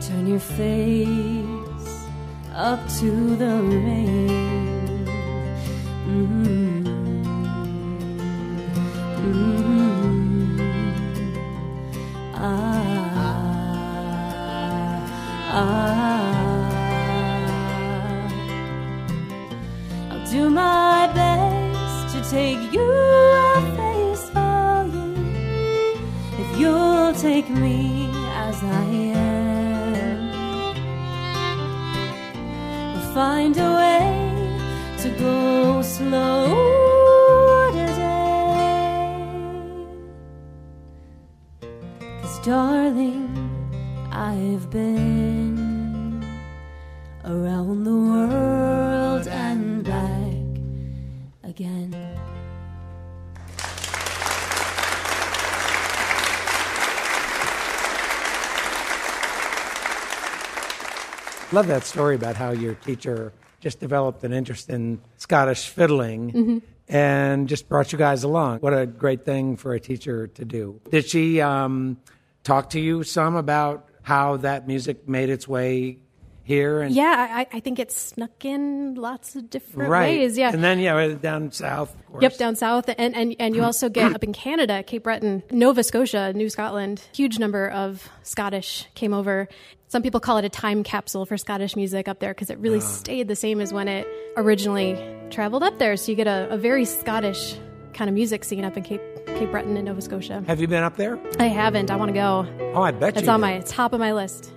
turn 0.00 0.26
your 0.26 0.40
face 0.40 1.94
up 2.52 2.80
to 2.98 3.36
the 3.36 3.54
rain. 3.86 4.45
Love 61.56 61.68
that 61.68 61.84
story 61.84 62.14
about 62.14 62.36
how 62.36 62.50
your 62.50 62.74
teacher 62.74 63.32
just 63.60 63.80
developed 63.80 64.22
an 64.24 64.32
interest 64.34 64.68
in 64.68 65.00
Scottish 65.16 65.70
fiddling 65.70 66.60
and 66.86 67.48
just 67.48 67.66
brought 67.66 67.92
you 67.92 67.98
guys 67.98 68.24
along. 68.24 68.58
What 68.58 68.74
a 68.74 68.84
great 68.84 69.24
thing 69.24 69.56
for 69.56 69.72
a 69.72 69.80
teacher 69.80 70.26
to 70.26 70.44
do. 70.44 70.82
Did 70.90 71.08
she 71.08 71.40
um, 71.40 71.96
talk 72.44 72.68
to 72.70 72.78
you 72.78 73.04
some 73.04 73.36
about 73.36 73.88
how 74.02 74.36
that 74.36 74.66
music 74.66 75.08
made 75.08 75.30
its 75.30 75.48
way 75.48 76.00
here? 76.46 76.80
And 76.80 76.94
Yeah, 76.94 77.26
I, 77.28 77.46
I 77.52 77.60
think 77.60 77.78
it 77.78 77.90
snuck 77.90 78.44
in 78.44 78.94
lots 78.94 79.34
of 79.34 79.50
different 79.50 79.90
right. 79.90 80.18
ways. 80.18 80.38
Yeah. 80.38 80.52
and 80.52 80.62
then 80.62 80.78
yeah, 80.78 81.08
down 81.20 81.50
south. 81.50 81.94
Of 81.94 82.06
course. 82.06 82.22
Yep, 82.22 82.36
down 82.38 82.56
south, 82.56 82.88
and 82.96 83.14
and 83.14 83.34
and 83.38 83.56
you 83.56 83.64
also 83.64 83.88
get 83.88 84.14
up 84.14 84.22
in 84.22 84.32
Canada, 84.32 84.82
Cape 84.82 85.02
Breton, 85.02 85.42
Nova 85.50 85.82
Scotia, 85.82 86.32
New 86.32 86.48
Scotland. 86.48 87.02
Huge 87.12 87.38
number 87.38 87.68
of 87.68 88.08
Scottish 88.22 88.86
came 88.94 89.12
over. 89.12 89.48
Some 89.88 90.02
people 90.02 90.20
call 90.20 90.38
it 90.38 90.44
a 90.44 90.48
time 90.48 90.82
capsule 90.82 91.26
for 91.26 91.36
Scottish 91.36 91.76
music 91.76 92.08
up 92.08 92.20
there 92.20 92.32
because 92.32 92.50
it 92.50 92.58
really 92.58 92.78
ah. 92.78 92.80
stayed 92.80 93.28
the 93.28 93.36
same 93.36 93.60
as 93.60 93.72
when 93.72 93.88
it 93.88 94.06
originally 94.36 94.98
traveled 95.30 95.62
up 95.62 95.78
there. 95.78 95.96
So 95.96 96.12
you 96.12 96.16
get 96.16 96.26
a, 96.26 96.48
a 96.50 96.56
very 96.56 96.84
Scottish 96.84 97.56
kind 97.92 98.08
of 98.08 98.14
music 98.14 98.44
scene 98.44 98.64
up 98.64 98.76
in 98.76 98.84
Cape 98.84 99.02
Cape 99.26 99.50
Breton 99.50 99.76
and 99.76 99.86
Nova 99.86 100.00
Scotia. 100.00 100.44
Have 100.46 100.60
you 100.60 100.68
been 100.68 100.84
up 100.84 100.96
there? 100.96 101.18
I 101.38 101.46
haven't. 101.46 101.90
I 101.90 101.96
want 101.96 102.10
to 102.10 102.14
go. 102.14 102.46
Oh, 102.74 102.82
I 102.82 102.92
bet 102.92 103.14
you. 103.14 103.20
It's 103.20 103.28
on 103.28 103.40
did. 103.40 103.46
my 103.46 103.60
top 103.60 103.92
of 103.92 104.00
my 104.00 104.12
list. 104.12 104.52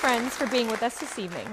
Friends 0.00 0.34
for 0.34 0.46
being 0.46 0.66
with 0.68 0.82
us 0.82 0.98
this 0.98 1.18
evening. 1.18 1.46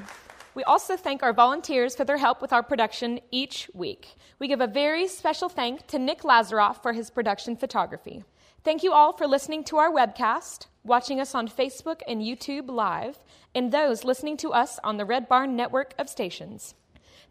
We 0.55 0.63
also 0.63 0.95
thank 0.95 1.21
our 1.21 1.33
volunteers 1.33 1.97
for 1.97 2.05
their 2.05 2.15
help 2.15 2.41
with 2.41 2.53
our 2.53 2.63
production 2.63 3.19
each 3.29 3.69
week. 3.73 4.15
We 4.39 4.47
give 4.47 4.61
a 4.61 4.67
very 4.67 5.09
special 5.09 5.49
thank 5.49 5.85
to 5.87 5.99
Nick 5.99 6.21
Lazaroff 6.21 6.81
for 6.81 6.93
his 6.93 7.09
production 7.09 7.57
photography. 7.57 8.23
Thank 8.63 8.83
you 8.83 8.93
all 8.93 9.11
for 9.11 9.27
listening 9.27 9.65
to 9.65 9.75
our 9.79 9.91
webcast, 9.91 10.67
watching 10.85 11.19
us 11.19 11.35
on 11.35 11.49
Facebook 11.49 11.99
and 12.07 12.21
YouTube 12.21 12.69
Live, 12.69 13.19
and 13.53 13.69
those 13.69 14.05
listening 14.05 14.37
to 14.37 14.53
us 14.53 14.79
on 14.81 14.95
the 14.95 15.03
Red 15.03 15.27
Barn 15.27 15.57
network 15.57 15.93
of 15.99 16.07
stations. 16.07 16.73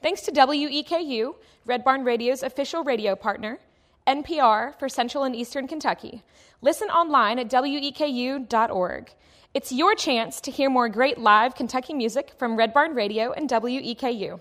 Thanks 0.02 0.20
to 0.20 0.32
WEKU, 0.32 1.34
Red 1.64 1.82
Barn 1.82 2.04
Radio's 2.04 2.42
official 2.42 2.84
radio 2.84 3.16
partner, 3.16 3.58
NPR 4.06 4.78
for 4.78 4.90
Central 4.90 5.24
and 5.24 5.34
Eastern 5.34 5.66
Kentucky. 5.66 6.22
Listen 6.60 6.88
online 6.88 7.38
at 7.38 7.48
weku.org. 7.48 9.10
It's 9.56 9.72
your 9.72 9.94
chance 9.94 10.42
to 10.42 10.50
hear 10.50 10.68
more 10.68 10.90
great 10.90 11.16
live 11.16 11.54
Kentucky 11.54 11.94
music 11.94 12.34
from 12.36 12.56
Red 12.56 12.74
Barn 12.74 12.94
Radio 12.94 13.32
and 13.32 13.48
WEKU. 13.48 14.38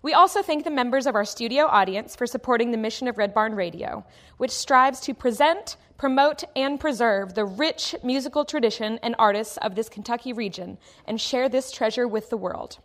We 0.00 0.14
also 0.14 0.42
thank 0.42 0.62
the 0.62 0.70
members 0.70 1.08
of 1.08 1.16
our 1.16 1.24
studio 1.24 1.64
audience 1.64 2.14
for 2.14 2.24
supporting 2.24 2.70
the 2.70 2.76
mission 2.76 3.08
of 3.08 3.18
Red 3.18 3.34
Barn 3.34 3.56
Radio, 3.56 4.06
which 4.36 4.52
strives 4.52 5.00
to 5.00 5.12
present, 5.12 5.76
promote, 5.98 6.44
and 6.54 6.78
preserve 6.78 7.34
the 7.34 7.44
rich 7.44 7.96
musical 8.04 8.44
tradition 8.44 9.00
and 9.02 9.16
artists 9.18 9.56
of 9.56 9.74
this 9.74 9.88
Kentucky 9.88 10.32
region 10.32 10.78
and 11.04 11.20
share 11.20 11.48
this 11.48 11.72
treasure 11.72 12.06
with 12.06 12.30
the 12.30 12.36
world. 12.36 12.78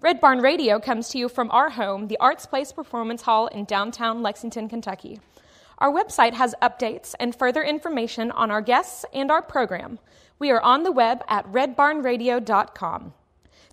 Red 0.00 0.20
Barn 0.20 0.38
Radio 0.38 0.78
comes 0.78 1.08
to 1.08 1.18
you 1.18 1.28
from 1.28 1.50
our 1.50 1.70
home, 1.70 2.06
the 2.06 2.18
Arts 2.20 2.46
Place 2.46 2.70
Performance 2.70 3.22
Hall 3.22 3.48
in 3.48 3.64
downtown 3.64 4.22
Lexington, 4.22 4.68
Kentucky. 4.68 5.18
Our 5.78 5.92
website 5.92 6.34
has 6.34 6.56
updates 6.60 7.14
and 7.20 7.34
further 7.34 7.62
information 7.62 8.32
on 8.32 8.50
our 8.50 8.60
guests 8.60 9.04
and 9.12 9.30
our 9.30 9.42
program. 9.42 10.00
We 10.38 10.50
are 10.50 10.60
on 10.60 10.82
the 10.82 10.92
web 10.92 11.24
at 11.28 11.50
redbarnradio.com. 11.50 13.14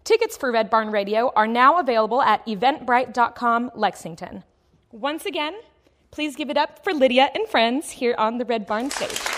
Tickets 0.03 0.37
for 0.37 0.51
Red 0.51 0.69
Barn 0.69 0.91
Radio 0.91 1.31
are 1.35 1.47
now 1.47 1.79
available 1.79 2.21
at 2.21 2.45
eventbrite.com 2.45 3.71
Lexington. 3.75 4.43
Once 4.91 5.25
again, 5.25 5.55
please 6.11 6.35
give 6.35 6.49
it 6.49 6.57
up 6.57 6.83
for 6.83 6.93
Lydia 6.93 7.29
and 7.33 7.47
friends 7.47 7.89
here 7.91 8.15
on 8.17 8.37
the 8.37 8.45
Red 8.45 8.65
Barn 8.65 8.89
stage. 8.91 9.34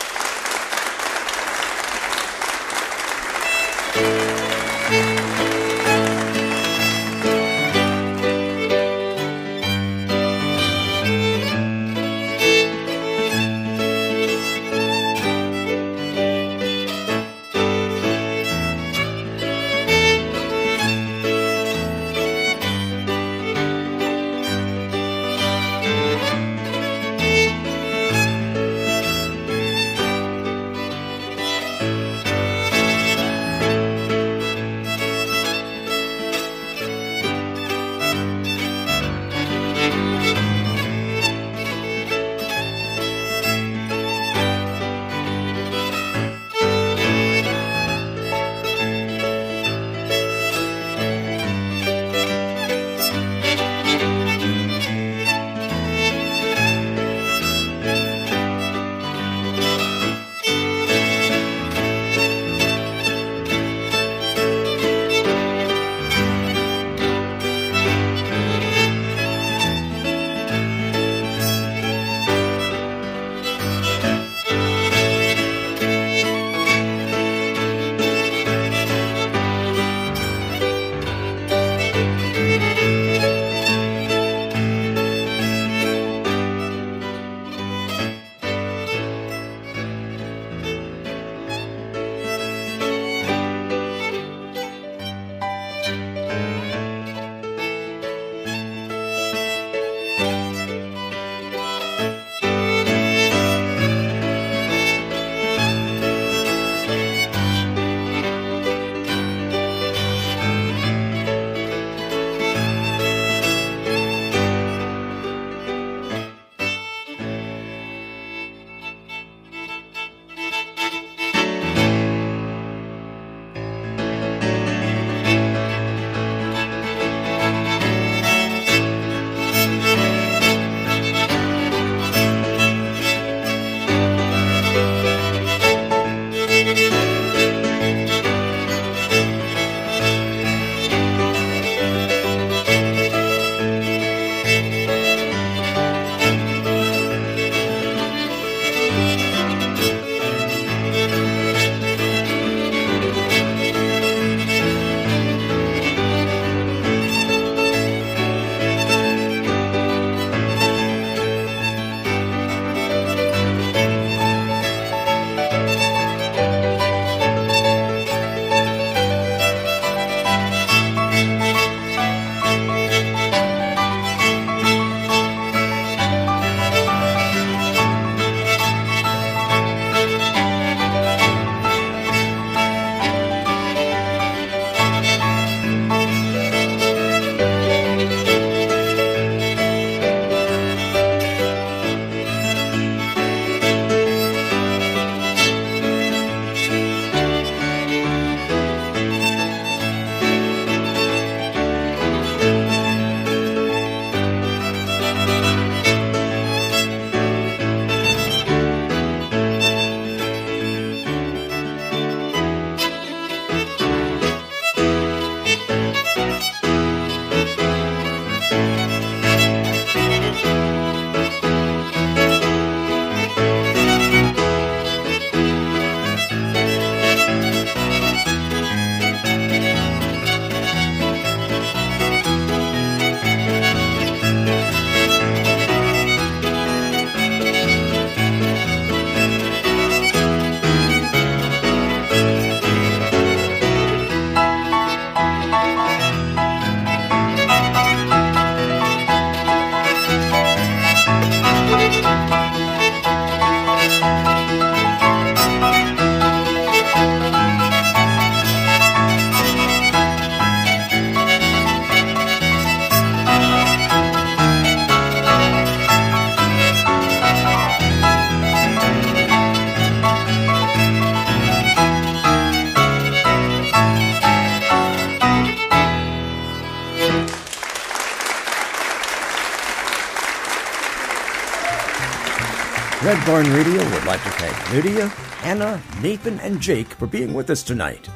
Red 283.07 283.25
Barn 283.25 283.49
Radio 283.53 283.81
would 283.91 284.03
like 284.03 284.21
to 284.21 284.29
thank 284.31 284.73
Lydia, 284.73 285.09
Anna, 285.43 285.81
Nathan, 286.01 286.41
and 286.41 286.59
Jake 286.59 286.89
for 286.95 287.07
being 287.07 287.33
with 287.33 287.49
us 287.49 287.63
tonight. 287.63 288.09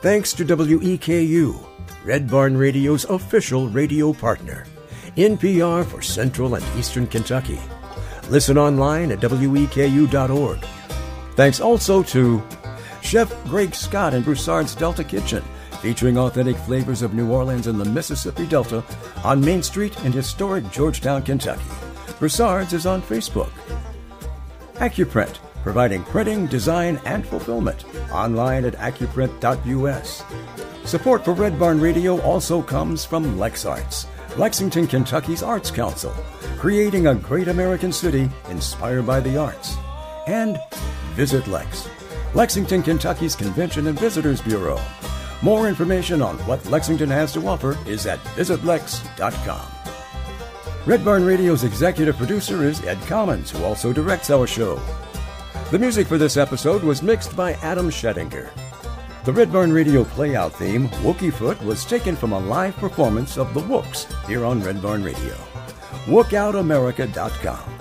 Thanks 0.00 0.32
to 0.32 0.44
WEKU, 0.46 1.62
Red 2.02 2.30
Barn 2.30 2.56
Radio's 2.56 3.04
official 3.04 3.68
radio 3.68 4.14
partner, 4.14 4.64
NPR 5.18 5.84
for 5.84 6.00
Central 6.00 6.54
and 6.54 6.64
Eastern 6.78 7.06
Kentucky. 7.06 7.60
Listen 8.30 8.56
online 8.56 9.12
at 9.12 9.20
weku.org. 9.20 10.64
Thanks 11.34 11.60
also 11.60 12.02
to 12.04 12.42
Chef 13.02 13.30
Greg 13.44 13.74
Scott 13.74 14.14
and 14.14 14.24
Broussard's 14.24 14.74
Delta 14.74 15.04
Kitchen, 15.04 15.44
featuring 15.82 16.16
authentic 16.16 16.56
flavors 16.56 17.02
of 17.02 17.12
New 17.12 17.30
Orleans 17.30 17.66
and 17.66 17.78
the 17.78 17.84
Mississippi 17.84 18.46
Delta 18.46 18.82
on 19.24 19.44
Main 19.44 19.62
Street 19.62 19.94
in 20.06 20.12
historic 20.12 20.70
Georgetown, 20.70 21.22
Kentucky. 21.22 21.60
Broussard's 22.18 22.72
is 22.72 22.86
on 22.86 23.02
Facebook. 23.02 23.50
Accuprint, 24.80 25.38
providing 25.62 26.02
printing, 26.04 26.46
design, 26.46 27.00
and 27.04 27.26
fulfillment. 27.26 27.84
Online 28.10 28.64
at 28.64 28.74
accuprint.us. 28.74 30.24
Support 30.84 31.24
for 31.24 31.34
Red 31.34 31.58
Barn 31.58 31.78
Radio 31.78 32.20
also 32.22 32.62
comes 32.62 33.04
from 33.04 33.36
LexArts, 33.36 34.06
Lexington, 34.38 34.86
Kentucky's 34.86 35.42
Arts 35.42 35.70
Council, 35.70 36.12
creating 36.58 37.06
a 37.06 37.14
great 37.14 37.48
American 37.48 37.92
city 37.92 38.30
inspired 38.48 39.06
by 39.06 39.20
the 39.20 39.36
arts. 39.36 39.76
And 40.26 40.58
Visit 41.14 41.46
Lex, 41.46 41.88
Lexington, 42.34 42.82
Kentucky's 42.82 43.36
Convention 43.36 43.86
and 43.86 43.98
Visitors 43.98 44.40
Bureau. 44.40 44.80
More 45.42 45.68
information 45.68 46.22
on 46.22 46.38
what 46.46 46.64
Lexington 46.66 47.10
has 47.10 47.32
to 47.34 47.46
offer 47.46 47.76
is 47.86 48.06
at 48.06 48.18
visitlex.com. 48.36 49.79
Red 50.90 51.04
Barn 51.04 51.24
Radio's 51.24 51.62
executive 51.62 52.16
producer 52.16 52.64
is 52.64 52.84
Ed 52.84 52.98
Commons, 53.02 53.52
who 53.52 53.62
also 53.62 53.92
directs 53.92 54.28
our 54.28 54.44
show. 54.44 54.74
The 55.70 55.78
music 55.78 56.08
for 56.08 56.18
this 56.18 56.36
episode 56.36 56.82
was 56.82 57.00
mixed 57.00 57.36
by 57.36 57.52
Adam 57.62 57.90
Schettinger. 57.90 58.50
The 59.24 59.32
Red 59.32 59.52
Barn 59.52 59.72
Radio 59.72 60.02
playout 60.02 60.50
theme, 60.50 60.88
Wookie 61.04 61.32
Foot, 61.32 61.62
was 61.62 61.84
taken 61.84 62.16
from 62.16 62.32
a 62.32 62.40
live 62.40 62.74
performance 62.78 63.38
of 63.38 63.54
The 63.54 63.60
Wooks 63.60 64.08
here 64.26 64.44
on 64.44 64.64
Red 64.64 64.82
Barn 64.82 65.04
Radio. 65.04 65.36
WookOutAmerica.com. 66.06 67.78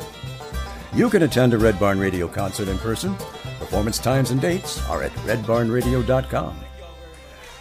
You 0.93 1.09
can 1.09 1.23
attend 1.23 1.55
a 1.55 1.57
Red 1.57 1.79
Barn 1.79 1.97
Radio 1.97 2.27
concert 2.27 2.67
in 2.67 2.77
person. 2.77 3.15
Performance 3.57 3.97
times 3.97 4.29
and 4.29 4.39
dates 4.39 4.87
are 4.87 5.01
at 5.01 5.11
redbarnradio.com. 5.25 6.59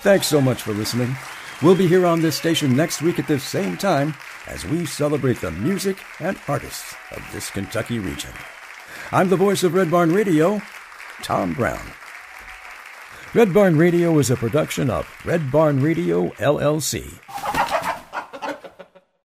Thanks 0.03 0.27
so 0.27 0.43
much 0.43 0.61
for 0.61 0.75
listening. 0.75 1.17
We'll 1.63 1.75
be 1.75 1.89
here 1.89 2.05
on 2.05 2.21
this 2.21 2.37
station 2.37 2.77
next 2.77 3.01
week 3.01 3.19
at 3.19 3.27
this 3.27 3.45
same 3.45 3.79
time 3.79 4.13
as 4.49 4.65
we 4.65 4.85
celebrate 4.87 5.41
the 5.41 5.51
music 5.53 5.99
and 6.21 6.37
artists 6.49 6.95
of 7.13 7.23
this 7.33 7.51
Kentucky 7.51 7.99
region. 7.99 8.33
I'm 9.13 9.29
the 9.29 9.37
voice 9.37 9.63
of 9.63 9.75
Red 9.75 9.91
Barn 9.91 10.13
Radio, 10.13 10.61
Tom 11.23 11.53
Brown. 11.53 11.93
Red 13.35 13.53
Barn 13.53 13.77
Radio 13.77 14.19
is 14.19 14.31
a 14.31 14.37
production 14.37 14.91
of 14.91 15.07
Red 15.25 15.53
Barn 15.53 15.83
Radio, 15.83 16.31
LLC. 16.39 17.78